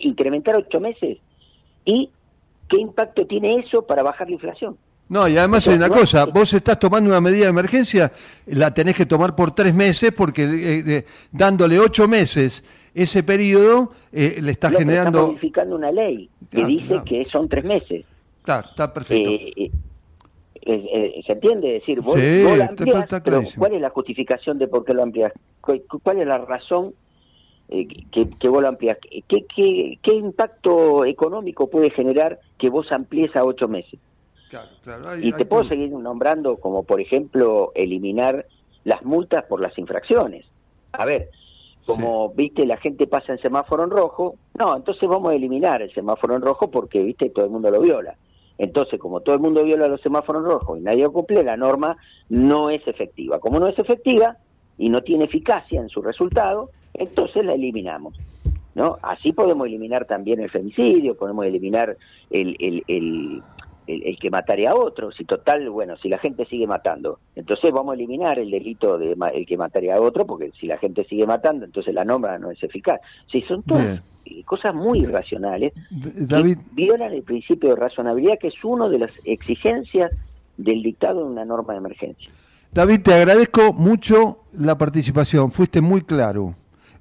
[0.00, 1.18] incrementar ocho meses
[1.86, 2.10] y
[2.68, 4.76] qué impacto tiene eso para bajar la inflación.
[5.08, 8.12] No, y además hay una cosa, vos estás tomando una medida de emergencia,
[8.46, 12.62] la tenés que tomar por tres meses porque eh, eh, dándole ocho meses
[12.94, 15.18] ese periodo eh, le estás generando...
[15.18, 18.04] Está modificando una ley que dice que son tres meses.
[18.42, 19.30] Claro, está perfecto.
[20.66, 21.72] Eh, ¿Se entiende?
[21.72, 25.32] decir, vos, lo ampliás, pero ¿cuál es la justificación de por qué lo amplias?
[25.60, 26.94] ¿Cuál es la razón
[27.68, 28.96] eh, que, que, vos lo ampliás?
[29.28, 34.00] ¿Qué, qué, qué impacto económico puede generar que vos amplíes a ocho meses?
[35.20, 38.46] y te puedo seguir nombrando como, por ejemplo, eliminar
[38.84, 40.46] las multas por las infracciones.
[40.92, 41.30] A ver,
[41.86, 45.92] como viste la gente pasa en semáforo en rojo, no, entonces vamos a eliminar el
[45.92, 48.16] semáforo en rojo porque viste todo el mundo lo viola.
[48.56, 51.96] Entonces, como todo el mundo viola los semáforos rojos y nadie cumple, la norma
[52.28, 53.40] no es efectiva.
[53.40, 54.36] Como no es efectiva
[54.78, 58.14] y no tiene eficacia en su resultado, entonces la eliminamos.
[58.74, 58.98] ¿no?
[59.02, 61.96] Así podemos eliminar también el femicidio, podemos eliminar
[62.30, 63.42] el, el, el,
[63.86, 67.94] que mataría a otro, si total, bueno, si la gente sigue matando, entonces vamos a
[67.94, 71.64] eliminar el delito de el que mataría a otro, porque si la gente sigue matando,
[71.64, 73.00] entonces la norma no es eficaz.
[73.30, 74.02] Si son todas
[74.46, 76.58] cosas muy irracionales David...
[76.72, 80.10] violan el principio de razonabilidad, que es una de las exigencias
[80.56, 82.30] del dictado de una norma de emergencia.
[82.72, 86.54] David, te agradezco mucho la participación, fuiste muy claro.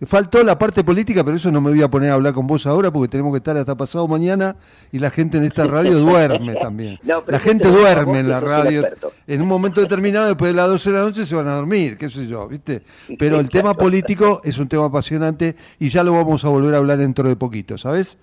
[0.05, 2.65] Faltó la parte política, pero eso no me voy a poner a hablar con vos
[2.65, 4.55] ahora porque tenemos que estar hasta pasado mañana
[4.91, 6.99] y la gente en esta radio duerme también.
[7.03, 8.87] la gente duerme en la radio.
[9.27, 11.97] En un momento determinado, después de las 12 de la noche, se van a dormir,
[11.97, 12.83] qué sé yo, ¿viste?
[13.17, 16.77] Pero el tema político es un tema apasionante y ya lo vamos a volver a
[16.77, 18.17] hablar dentro de poquito, ¿sabes?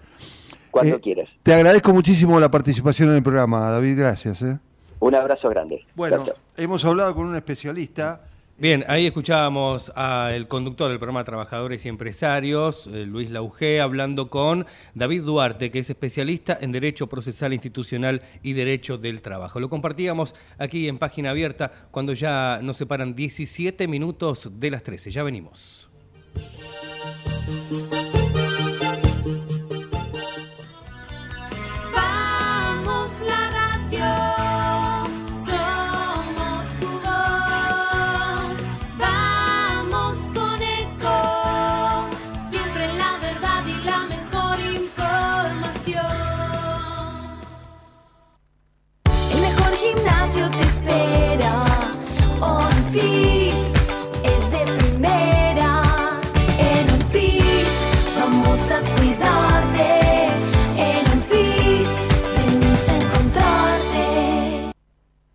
[0.70, 1.28] Cuando eh, quieras.
[1.42, 4.42] Te agradezco muchísimo la participación en el programa, David, gracias.
[4.42, 4.58] ¿eh?
[5.00, 5.84] Un abrazo grande.
[5.94, 6.24] Bueno,
[6.56, 8.20] hemos hablado con un especialista
[8.60, 14.66] Bien, ahí escuchábamos al conductor del programa Trabajadores y Empresarios, eh, Luis Laugé, hablando con
[14.92, 19.60] David Duarte, que es especialista en Derecho Procesal Institucional y Derecho del Trabajo.
[19.60, 25.10] Lo compartíamos aquí en página abierta cuando ya nos separan 17 minutos de las 13.
[25.10, 25.88] Ya venimos.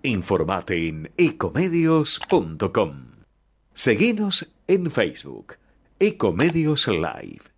[0.04, 3.06] Informate en ecomedios.com.
[3.74, 5.56] Seguinos en Facebook,
[6.00, 7.49] Ecomedios Live.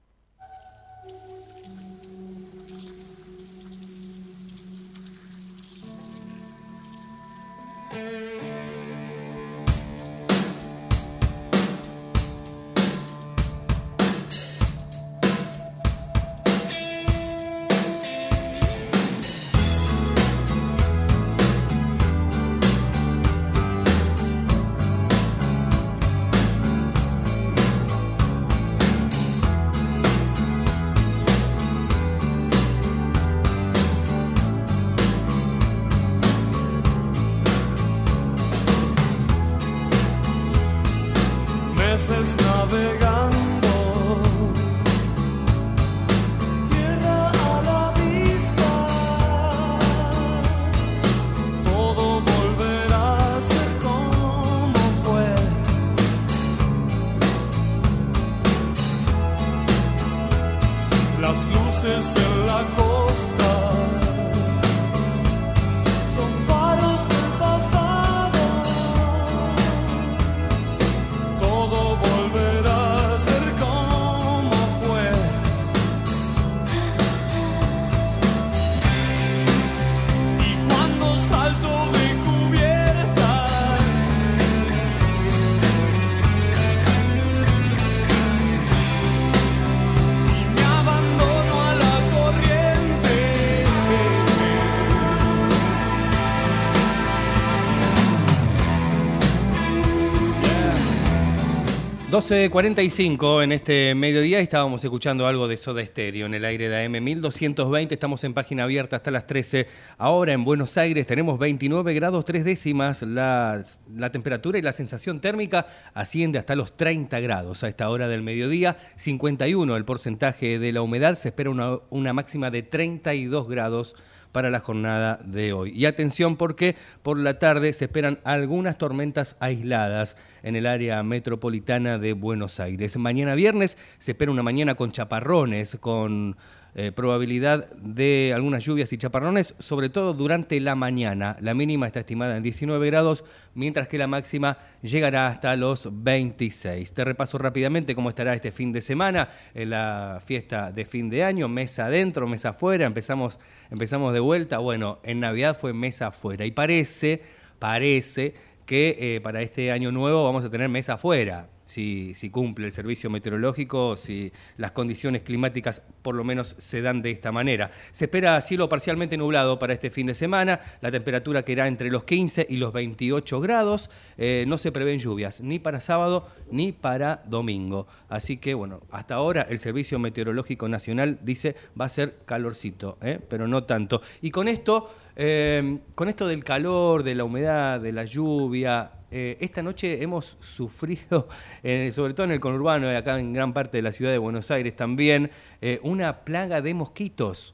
[102.11, 107.01] 12.45 en este mediodía estábamos escuchando algo de Soda Stereo en el aire de AM
[107.01, 107.93] 1220.
[107.93, 109.65] Estamos en página abierta hasta las 13.
[109.97, 113.01] Ahora en Buenos Aires tenemos 29 grados 3 décimas.
[113.01, 113.63] La,
[113.95, 118.23] la temperatura y la sensación térmica asciende hasta los 30 grados a esta hora del
[118.23, 118.75] mediodía.
[118.97, 121.15] 51 el porcentaje de la humedad.
[121.15, 123.95] Se espera una, una máxima de 32 grados
[124.31, 125.71] para la jornada de hoy.
[125.75, 131.97] Y atención porque por la tarde se esperan algunas tormentas aisladas en el área metropolitana
[131.97, 132.95] de Buenos Aires.
[132.97, 136.37] Mañana viernes se espera una mañana con chaparrones, con
[136.73, 141.35] eh, probabilidad de algunas lluvias y chaparrones, sobre todo durante la mañana.
[141.41, 146.93] La mínima está estimada en 19 grados, mientras que la máxima llegará hasta los 26.
[146.93, 151.25] Te repaso rápidamente cómo estará este fin de semana en la fiesta de fin de
[151.25, 153.37] año, mesa adentro, mesa afuera, empezamos,
[153.69, 154.59] empezamos de vuelta.
[154.59, 157.21] Bueno, en Navidad fue mesa afuera y parece,
[157.59, 158.33] parece
[158.65, 162.71] que eh, para este año nuevo vamos a tener mesa afuera si, si, cumple el
[162.71, 167.71] servicio meteorológico, si las condiciones climáticas por lo menos se dan de esta manera.
[167.91, 171.89] Se espera cielo parcialmente nublado para este fin de semana, la temperatura que irá entre
[171.89, 176.73] los 15 y los 28 grados, eh, no se prevén lluvias ni para sábado ni
[176.73, 177.87] para domingo.
[178.09, 183.19] Así que bueno, hasta ahora el Servicio Meteorológico Nacional dice va a ser calorcito, ¿eh?
[183.29, 184.01] pero no tanto.
[184.21, 184.93] Y con esto,
[185.23, 190.37] eh, con esto del calor, de la humedad, de la lluvia, eh, esta noche hemos
[190.39, 191.27] sufrido,
[191.63, 194.17] eh, sobre todo en el conurbano y acá en gran parte de la ciudad de
[194.17, 197.53] Buenos Aires también, eh, una plaga de mosquitos.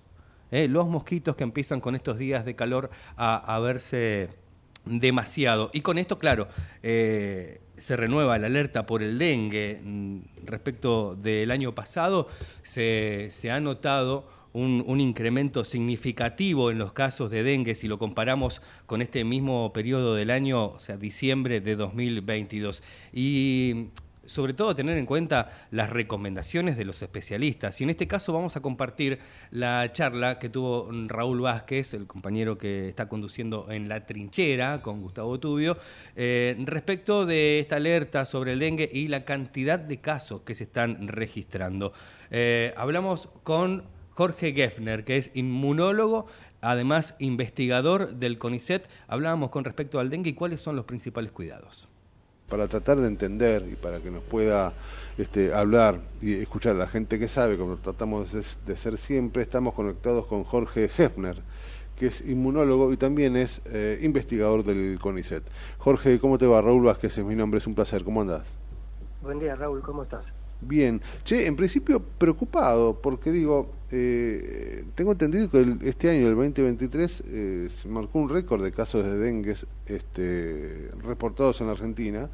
[0.51, 4.29] los mosquitos que empiezan con estos días de calor a, verse
[4.85, 5.69] demasiado.
[5.73, 6.47] Y con esto, claro,
[6.81, 9.81] se renueva la alerta por el dengue.
[9.83, 12.29] Mm, respecto del año pasado,
[12.61, 18.61] se, se ha notado un, incremento significativo en los casos de dengue si lo comparamos
[18.85, 22.81] con este mismo periodo del año, o sea, diciembre de 2022.
[23.13, 23.89] Y
[24.25, 27.79] sobre todo tener en cuenta las recomendaciones de los especialistas.
[27.79, 29.19] Y en este caso vamos a compartir
[29.51, 35.01] la charla que tuvo Raúl Vázquez, el compañero que está conduciendo en La Trinchera con
[35.01, 35.77] Gustavo Tubio,
[36.15, 40.63] eh, respecto de esta alerta sobre el dengue y la cantidad de casos que se
[40.63, 41.93] están registrando.
[42.29, 46.25] Eh, hablamos con Jorge Geffner, que es inmunólogo,
[46.59, 48.89] además investigador del CONICET.
[49.07, 51.87] Hablábamos con respecto al dengue y cuáles son los principales cuidados.
[52.49, 54.73] Para tratar de entender y para que nos pueda
[55.19, 58.31] este, hablar y escuchar a la gente que sabe, como tratamos
[58.65, 61.43] de ser siempre, estamos conectados con Jorge Geffner
[61.95, 65.43] que es inmunólogo y también es eh, investigador del CONICET.
[65.77, 66.61] Jorge, ¿cómo te va?
[66.61, 68.03] Raúl Vázquez es mi nombre, es un placer.
[68.03, 68.47] ¿Cómo andas?
[69.21, 70.23] Buen día, Raúl, ¿cómo estás?
[70.61, 71.01] Bien.
[71.23, 77.67] Che, en principio preocupado, porque digo, eh, tengo entendido que este año, el 2023, eh,
[77.69, 82.29] se marcó un récord de casos de dengue este, reportados en la Argentina.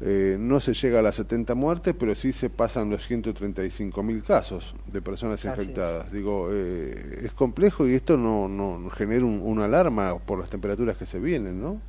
[0.00, 4.22] Eh, no se llega a las 70 muertes, pero sí se pasan los 135 mil
[4.22, 6.12] casos de personas infectadas.
[6.12, 11.18] Digo, es complejo y esto no, no genera una alarma por las temperaturas que se
[11.18, 11.80] vienen, ¿no?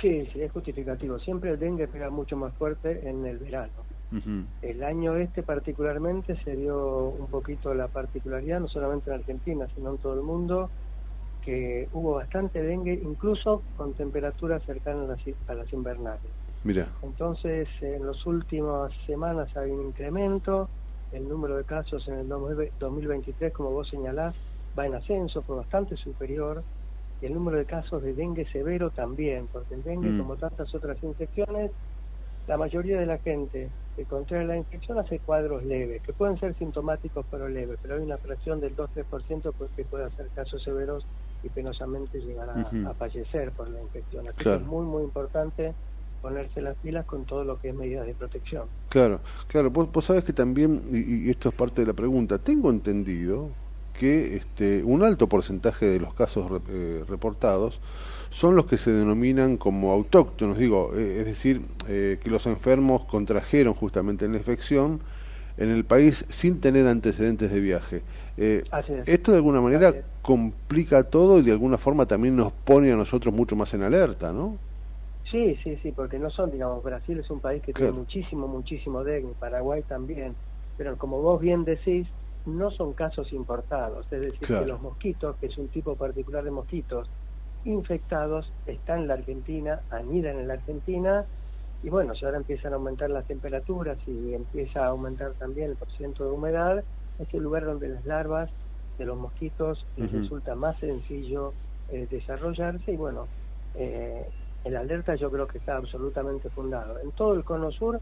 [0.00, 1.18] Sí, sí, es justificativo.
[1.18, 3.93] Siempre el dengue pega mucho más fuerte en el verano.
[4.62, 9.90] El año este particularmente se dio un poquito la particularidad, no solamente en Argentina, sino
[9.90, 10.70] en todo el mundo,
[11.44, 16.30] que hubo bastante dengue, incluso con temperaturas cercanas a las invernales.
[16.62, 16.88] Mira.
[17.02, 20.68] Entonces, en las últimas semanas hay un incremento,
[21.12, 24.34] el número de casos en el 2023, como vos señalás,
[24.78, 26.62] va en ascenso, fue bastante superior,
[27.20, 30.18] y el número de casos de dengue severo también, porque el dengue, mm.
[30.18, 31.70] como tantas otras infecciones,
[32.46, 36.56] la mayoría de la gente que contrae la infección hace cuadros leves, que pueden ser
[36.58, 41.06] sintomáticos pero leves, pero hay una fracción del 2-3% pues, que puede hacer casos severos
[41.42, 44.26] y penosamente llegar a, fallecer por la infección.
[44.28, 45.74] Así que es muy, muy importante
[46.22, 48.66] ponerse las pilas con todo lo que es medidas de protección.
[48.88, 49.70] Claro, claro.
[49.70, 53.50] Vos, vos sabés que también, y, esto es parte de la pregunta, tengo entendido
[53.92, 57.80] que este, un alto porcentaje de los casos eh, reportados
[58.34, 63.04] son los que se denominan como autóctonos, digo, eh, es decir, eh, que los enfermos
[63.04, 64.98] contrajeron justamente la infección
[65.56, 68.02] en el país sin tener antecedentes de viaje.
[68.36, 68.64] Eh,
[69.06, 73.32] esto de alguna manera complica todo y de alguna forma también nos pone a nosotros
[73.32, 74.58] mucho más en alerta, ¿no?
[75.30, 79.04] Sí, sí, sí, porque no son, digamos, Brasil es un país que tiene muchísimo, muchísimo
[79.04, 80.34] dengue, Paraguay también,
[80.76, 82.08] pero como vos bien decís,
[82.46, 86.50] no son casos importados, es decir, que los mosquitos, que es un tipo particular de
[86.50, 87.08] mosquitos,
[87.64, 91.24] infectados están en la Argentina, anidan en la Argentina,
[91.82, 95.76] y bueno, si ahora empiezan a aumentar las temperaturas y empieza a aumentar también el
[95.76, 96.84] porcentaje de humedad,
[97.18, 98.50] es el lugar donde las larvas
[98.98, 101.52] de los mosquitos les resulta más sencillo
[101.90, 103.26] eh, desarrollarse y bueno,
[103.74, 104.26] eh,
[104.64, 106.98] el alerta yo creo que está absolutamente fundado.
[107.00, 108.00] En todo el cono sur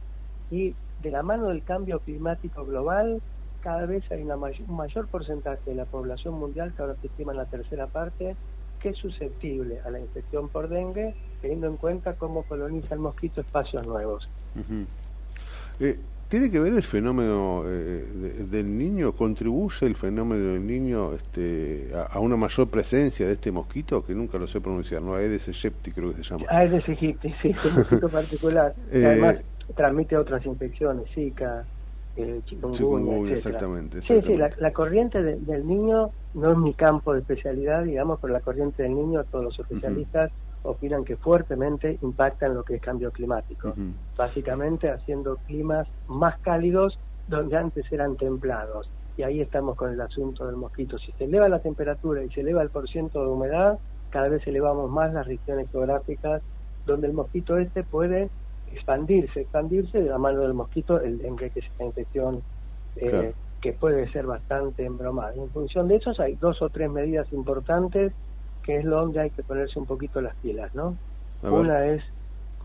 [0.50, 3.20] y de la mano del cambio climático global,
[3.62, 7.32] cada vez hay una un mayor porcentaje de la población mundial, que ahora se estima
[7.32, 8.36] en la tercera parte,
[8.83, 13.41] que es susceptible a la infección por dengue, teniendo en cuenta cómo coloniza el mosquito
[13.41, 14.28] espacios nuevos.
[15.78, 18.05] Eh, ¿Tiene que ver el fenómeno eh,
[18.51, 19.12] del niño?
[19.12, 24.05] ¿Contribuye el fenómeno del niño este, a, una mayor presencia de este mosquito?
[24.05, 25.14] Que nunca lo sé pronunciar, ¿no?
[25.14, 26.47] Aedes aegypti creo que se llama.
[26.49, 28.74] Aedes aegypti, sí, es un mosquito particular.
[28.93, 29.37] Eh, además
[29.76, 31.64] transmite otras infecciones, Zika,
[32.14, 38.18] chikungunya, exactamente, Sí, sí, la, corriente del niño no es mi campo de especialidad, digamos,
[38.20, 40.30] pero la corriente del niño, todos los especialistas
[40.62, 43.74] opinan que fuertemente impacta en lo que es cambio climático.
[44.16, 46.98] Básicamente haciendo climas más cálidos
[47.28, 48.88] donde antes eran templados.
[49.16, 50.98] Y ahí estamos con el asunto del mosquito.
[50.98, 53.78] Si se eleva la temperatura y se eleva el porciento de humedad,
[54.10, 56.42] cada vez elevamos más las regiones geográficas
[56.86, 58.30] donde el mosquito este puede
[58.75, 62.43] expandirse, expandirse de la mano del mosquito, el dengue, que es una infección
[62.97, 65.35] eh, que puede ser bastante embromada.
[65.35, 68.12] En función de eso hay dos o tres medidas importantes
[68.62, 70.97] que es donde hay que ponerse un poquito las pilas, ¿no?
[71.43, 72.03] Una es,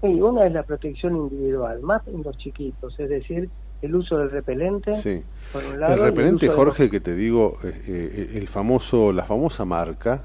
[0.01, 3.49] sí, una es la protección individual, más en los chiquitos, es decir,
[3.81, 4.95] el uso del repelente.
[4.95, 5.23] Sí.
[5.55, 10.21] el repelente, Jorge, que te digo, eh, eh, el famoso, la famosa marca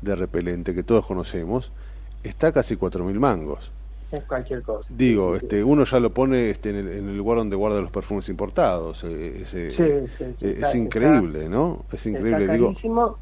[0.00, 1.72] de repelente que todos conocemos,
[2.22, 3.70] está casi cuatro mil mangos.
[4.26, 4.86] Cualquier cosa.
[4.88, 9.04] Digo, este, uno ya lo pone este, en, el, lugar donde guarda los perfumes importados.
[9.04, 9.42] Eh,
[10.40, 11.84] es increíble, ¿no?
[11.92, 12.46] Es increíble.
[12.46, 13.18] carísimo,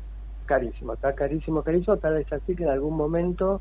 [0.47, 1.97] carísimo, está carísimo, carísimo.
[1.99, 3.61] Tal vez así que en algún momento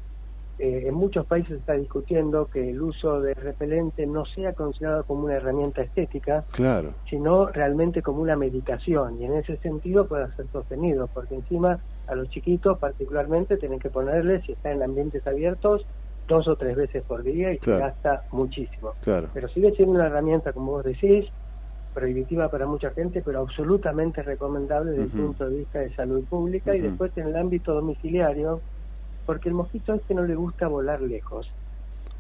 [0.60, 5.04] eh, en muchos países se está discutiendo que el uso de repelente no sea considerado
[5.04, 6.94] como una herramienta estética, claro.
[7.08, 12.16] sino realmente como una medicación y en ese sentido pueda ser sostenido, porque encima a
[12.16, 15.86] los chiquitos particularmente tienen que ponerle, si están en ambientes abiertos,
[16.28, 18.94] dos o tres veces por día y se gasta muchísimo.
[19.02, 19.30] Claro.
[19.34, 21.26] Pero sigue siendo una herramienta, como vos decís,
[21.94, 26.76] prohibitiva para mucha gente, pero absolutamente recomendable desde el punto de vista de salud pública
[26.76, 28.62] y después en el ámbito domiciliario
[29.28, 31.52] porque el mosquito este no le gusta volar lejos,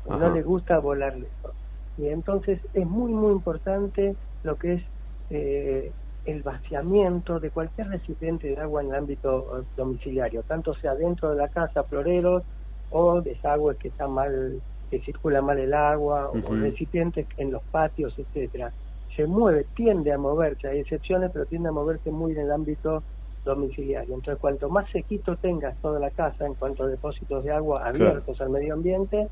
[0.09, 1.53] no le gusta volar lejos.
[1.97, 4.83] Y entonces es muy, muy importante lo que es
[5.29, 5.91] eh,
[6.25, 11.29] el vaciamiento de cualquier recipiente de agua en el ámbito eh, domiciliario, tanto sea dentro
[11.29, 12.43] de la casa, floreros,
[12.91, 18.17] o desagües que están mal, que circula mal el agua, o recipientes en los patios,
[18.17, 18.71] etcétera.
[19.15, 23.03] Se mueve, tiende a moverse, hay excepciones, pero tiende a moverse muy en el ámbito
[23.43, 24.13] domiciliario.
[24.13, 28.39] Entonces, cuanto más sequito tengas toda la casa en cuanto a depósitos de agua abiertos
[28.41, 29.27] al medio ambiente,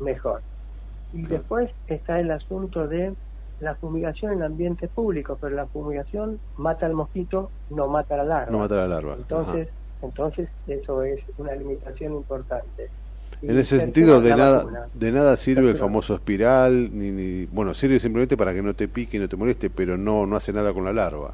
[0.00, 0.42] mejor.
[1.12, 3.14] Y después está el asunto de
[3.60, 8.24] la fumigación en ambientes públicos, pero la fumigación mata al mosquito, no mata a la
[8.24, 8.52] larva.
[8.52, 9.14] No mata a la larva.
[9.14, 9.68] Entonces,
[10.02, 12.88] entonces eso es una limitación importante.
[13.42, 18.00] en ese sentido, de nada, de nada sirve el famoso espiral, ni, ni, bueno, sirve
[18.00, 20.72] simplemente para que no te pique y no te moleste, pero no, no hace nada
[20.72, 21.32] con la larva.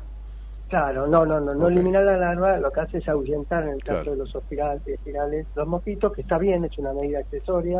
[0.68, 3.84] Claro, no, no, no, no eliminar la larva, lo que hace es ahuyentar en el
[3.84, 7.78] caso de los espirales, los mosquitos, que está bien, es una medida accesoria.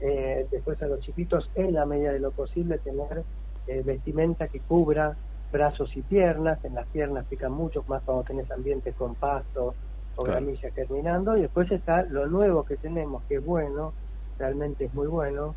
[0.00, 3.22] eh, después a los chiquitos, en la medida de lo posible, tener
[3.68, 5.16] eh, vestimenta que cubra
[5.52, 6.64] brazos y piernas.
[6.64, 9.74] En las piernas pican mucho, más cuando tenés ambientes con pasto
[10.18, 10.46] o claro.
[10.74, 11.36] germinando.
[11.36, 13.92] Y después está lo nuevo que tenemos, que es bueno,
[14.38, 15.54] realmente es muy bueno,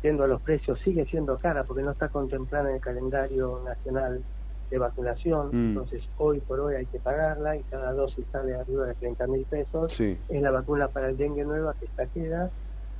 [0.00, 4.22] siendo los precios, sigue siendo cara porque no está contemplada en el calendario nacional
[4.70, 5.68] de vacunación, mm.
[5.68, 9.44] entonces hoy por hoy hay que pagarla y cada dosis sale arriba de 30 mil
[9.44, 10.00] pesos.
[10.00, 12.50] Es la vacuna para el dengue nueva que está queda,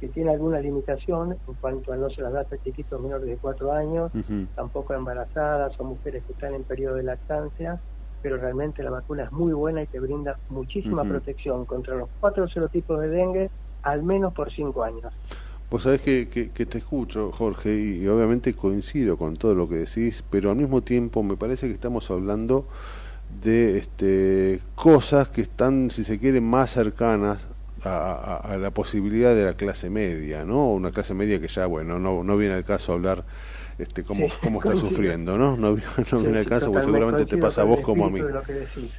[0.00, 3.36] que tiene alguna limitación en cuanto a no se las da a chiquitos menores de
[3.36, 4.12] 4 años,
[4.54, 7.80] tampoco embarazadas o mujeres que están en periodo de lactancia,
[8.22, 12.48] pero realmente la vacuna es muy buena y te brinda muchísima protección contra los cuatro
[12.48, 13.50] serotipos de dengue
[13.82, 15.12] al menos por 5 años.
[15.70, 20.24] Vos sabés que, que, te escucho, Jorge, y, obviamente coincido con todo lo que decís,
[20.28, 22.66] pero al mismo tiempo me parece que estamos hablando
[23.42, 27.46] de este, cosas que están, si se quiere, más cercanas
[27.84, 30.72] a, la posibilidad de la clase media, ¿no?
[30.72, 33.24] Una clase media que ya, bueno, no, no viene al caso hablar
[33.78, 35.56] este, cómo, cómo está sufriendo, ¿no?
[35.56, 35.76] No,
[36.10, 38.20] no viene al caso, porque seguramente te pasa a vos como a mí.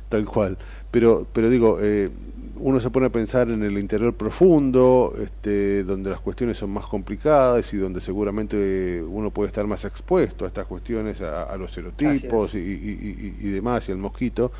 [0.09, 0.57] Tal cual.
[0.89, 2.09] Pero, pero digo, eh,
[2.55, 6.85] uno se pone a pensar en el interior profundo, este, donde las cuestiones son más
[6.85, 12.53] complicadas y donde seguramente uno puede estar más expuesto a estas cuestiones, a, los serotipos
[12.55, 14.51] y, y, demás, y al mosquito,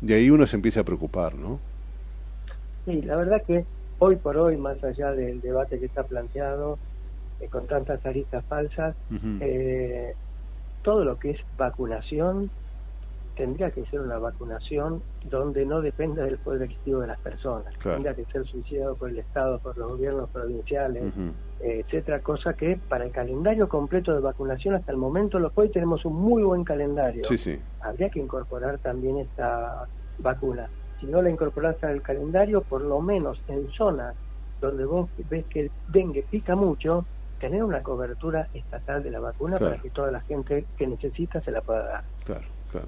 [0.00, 1.69] y ahí uno se empieza a preocupar, ¿no?
[2.84, 3.64] Sí, la verdad que
[3.98, 6.78] hoy por hoy, más allá del debate que está planteado,
[7.40, 8.94] eh, con tantas aristas falsas,
[9.40, 10.14] eh,
[10.82, 12.50] todo lo que es vacunación
[13.36, 17.72] tendría que ser una vacunación donde no dependa del poder adquisitivo de las personas.
[17.78, 21.04] Tendría que ser subsidiado por el Estado, por los gobiernos provinciales,
[21.60, 25.70] eh, etcétera, cosa que para el calendario completo de vacunación hasta el momento, lo hoy
[25.70, 27.22] tenemos un muy buen calendario.
[27.80, 29.86] Habría que incorporar también esta
[30.18, 30.68] vacuna.
[31.00, 34.14] Si no la incorporas al calendario, por lo menos en zonas
[34.60, 37.06] donde vos ves que el dengue pica mucho,
[37.40, 41.50] tener una cobertura estatal de la vacuna para que toda la gente que necesita se
[41.50, 42.04] la pueda dar.
[42.24, 42.86] Claro, claro.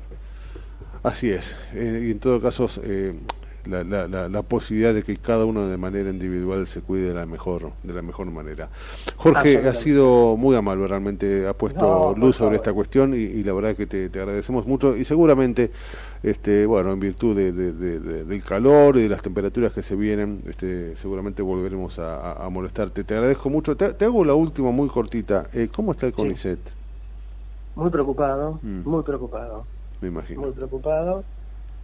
[1.03, 1.59] Así es.
[1.73, 3.19] Eh, y en todo caso, eh,
[3.67, 7.27] la, la, la, posibilidad de que cada uno de manera individual se cuide de la
[7.27, 8.69] mejor de la mejor manera.
[9.17, 13.77] Jorge, ha sido muy amable, realmente ha puesto luz sobre esta cuestión y, la verdad
[13.77, 15.71] que te, agradecemos mucho y seguramente,
[16.23, 20.97] este, bueno, en virtud de, del calor y de las temperaturas que se vienen, este,
[20.97, 23.05] seguramente volveremos a, molestarte.
[23.05, 23.77] Te agradezco mucho.
[23.77, 25.47] Te, hago la última muy cortita.
[25.53, 26.59] Eh, ¿Cómo está el CONICET?
[27.75, 28.89] Muy preocupado, mm.
[28.89, 29.65] muy preocupado
[30.07, 30.43] imagino.
[30.43, 31.25] Muy preocupado,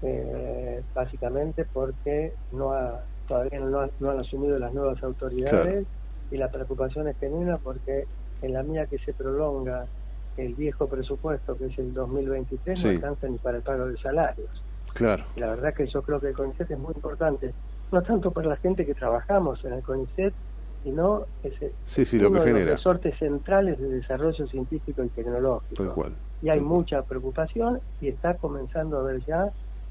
[0.02, 5.84] eh, básicamente porque no ha, todavía no, han asumido las nuevas autoridades
[6.30, 8.06] y la preocupación es genuina porque
[8.42, 9.86] en la mía que se prolonga
[10.36, 14.62] el viejo presupuesto, que es el 2023, no alcanza ni para el pago de salarios.
[14.94, 15.24] Claro.
[15.36, 17.52] Y la verdad que yo creo que el CONICET es muy importante,
[17.90, 20.32] no tanto para la gente que trabajamos en el CONICET,
[20.84, 22.66] sino ese sí, sí, lo que genera.
[22.66, 25.82] los resortes centrales de desarrollo científico y tecnológico.
[25.82, 26.12] Tal cual.
[26.40, 29.50] Y hay mucha preocupación y está comenzando a haber ya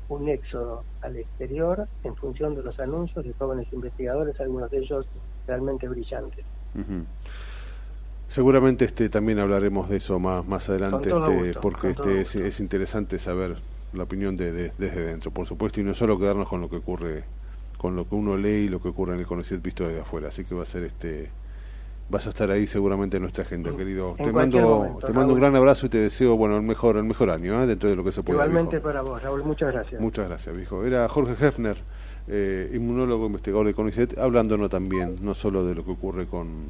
[0.10, 5.05] un éxodo al exterior en función de los anuncios de jóvenes investigadores, algunos de ellos
[5.45, 6.45] realmente brillantes.
[8.28, 13.20] Seguramente este también hablaremos de eso más más adelante, este, porque este es, es, interesante
[13.20, 13.58] saber
[13.93, 17.24] la opinión de, desde dentro, por supuesto, y no solo quedarnos con lo que ocurre,
[17.78, 20.28] con lo que uno lee y lo que ocurre en el conocido visto desde afuera.
[20.28, 21.30] Así que va a ser este
[22.10, 24.16] vas a estar ahí seguramente en nuestra agenda, querido.
[24.16, 27.30] te mando, te mando un gran abrazo y te deseo bueno el mejor, el mejor
[27.30, 27.68] año, ¿eh?
[27.68, 28.38] dentro de lo que se puede.
[28.38, 30.01] Igualmente para vos, Raúl, muchas gracias.
[30.01, 30.86] Muchas gracias, viejo.
[30.86, 31.78] Era Jorge Hefner,
[32.28, 36.68] eh, inmunólogo, investigador de CONICET, hablándonos también, no solo de lo que ocurre con,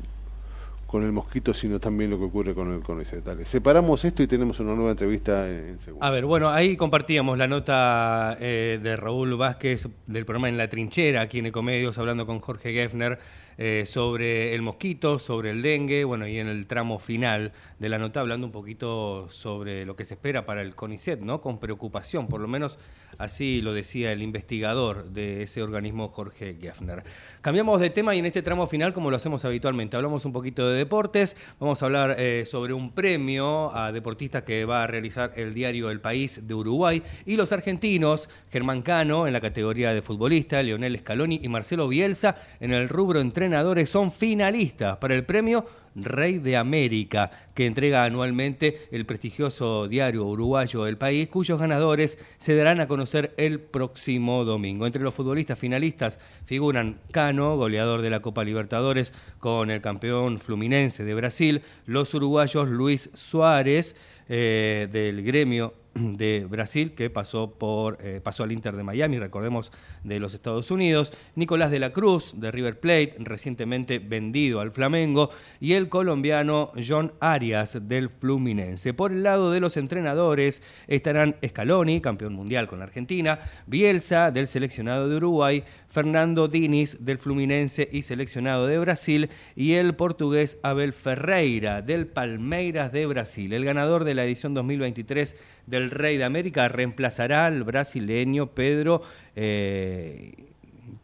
[0.87, 3.23] con el mosquito, sino también lo que ocurre con el CONICET.
[3.23, 6.03] Dale, separamos esto y tenemos una nueva entrevista en, segundo.
[6.03, 10.67] A ver, bueno, ahí compartíamos la nota eh, de Raúl Vázquez del programa En la
[10.67, 13.19] Trinchera, aquí en Ecomedios, hablando con Jorge Geffner
[13.57, 17.97] eh, sobre el mosquito, sobre el dengue, bueno, y en el tramo final de la
[17.97, 21.41] nota hablando un poquito sobre lo que se espera para el CONICET, ¿no?
[21.41, 22.77] Con preocupación, por lo menos
[23.17, 27.03] así lo decía el investigador de ese organismo, Jorge Geffner.
[27.41, 30.69] Cambiamos de tema y en este tramo final, como lo hacemos habitualmente, hablamos un poquito
[30.69, 35.31] de deportes, vamos a hablar eh, sobre un premio a deportistas que va a realizar
[35.35, 40.01] el diario El País de Uruguay y los argentinos, Germán Cano en la categoría de
[40.01, 45.23] futbolista, Leonel Scaloni y Marcelo Bielsa en el rubro entre entrenadores son finalistas para el
[45.23, 52.19] premio Rey de América, que entrega anualmente el prestigioso diario uruguayo El País, cuyos ganadores
[52.37, 54.85] se darán a conocer el próximo domingo.
[54.85, 61.03] Entre los futbolistas finalistas figuran Cano, goleador de la Copa Libertadores con el campeón fluminense
[61.03, 63.95] de Brasil, los uruguayos Luis Suárez,
[64.29, 69.71] eh, del gremio de Brasil, que pasó, por, eh, pasó al Inter de Miami, recordemos,
[70.03, 75.29] de los Estados Unidos, Nicolás de la Cruz, de River Plate, recientemente vendido al Flamengo,
[75.59, 78.93] y el colombiano John Arias, del Fluminense.
[78.93, 85.09] Por el lado de los entrenadores estarán Scaloni, campeón mundial con Argentina, Bielsa, del seleccionado
[85.09, 85.63] de Uruguay,
[85.97, 92.91] Fernando Diniz, del Fluminense y seleccionado de Brasil, y el portugués Abel Ferreira, del Palmeiras
[92.91, 93.51] de Brasil.
[93.51, 95.35] El ganador de la edición 2023
[95.65, 99.01] del Rey de América reemplazará al brasileño Pedro.
[99.35, 100.46] Eh,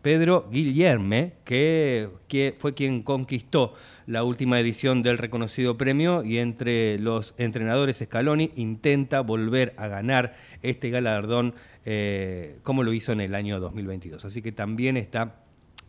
[0.01, 3.73] Pedro Guillerme, que, que, fue quien conquistó
[4.05, 10.33] la última edición del reconocido premio y entre los entrenadores Scaloni intenta volver a ganar
[10.61, 11.55] este galardón
[11.85, 14.23] eh, como lo hizo en el año 2022.
[14.25, 15.42] Así que también está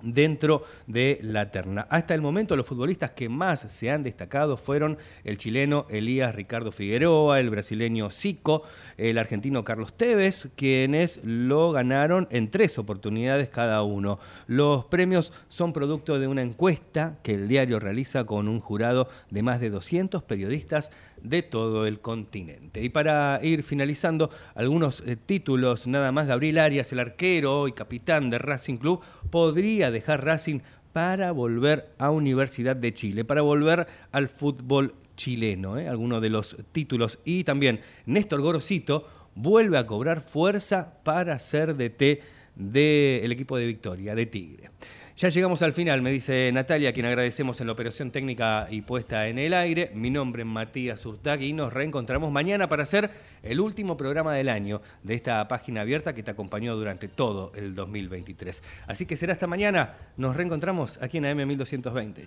[0.04, 1.86] dentro de la terna.
[1.90, 6.70] Hasta el momento los futbolistas que más se han destacado fueron el chileno Elías Ricardo
[6.70, 8.62] Figueroa, el brasileño Zico,
[8.96, 14.18] el argentino Carlos Tevez, quienes lo ganaron en tres oportunidades cada uno.
[14.46, 19.42] Los premios son producto de una encuesta que el diario realiza con un jurado de
[19.42, 20.92] más de 200 periodistas
[21.24, 22.82] de todo el continente.
[22.82, 28.30] Y para ir finalizando, algunos eh, títulos nada más, Gabriel Arias, el arquero y capitán
[28.30, 29.00] de Racing Club,
[29.30, 30.60] podría dejar Racing
[30.92, 35.88] para volver a Universidad de Chile, para volver al fútbol chileno, ¿eh?
[35.88, 37.18] algunos de los títulos.
[37.24, 42.22] Y también Néstor Gorosito vuelve a cobrar fuerza para ser DT
[42.54, 44.70] del equipo de Victoria, de Tigre.
[45.16, 49.28] Ya llegamos al final, me dice Natalia, quien agradecemos en la operación técnica y puesta
[49.28, 49.92] en el aire.
[49.94, 53.10] Mi nombre es Matías Urtag y nos reencontramos mañana para hacer
[53.44, 57.76] el último programa del año de esta página abierta que te acompañó durante todo el
[57.76, 58.60] 2023.
[58.88, 59.94] Así que será hasta mañana.
[60.16, 62.26] Nos reencontramos aquí en AM 1220.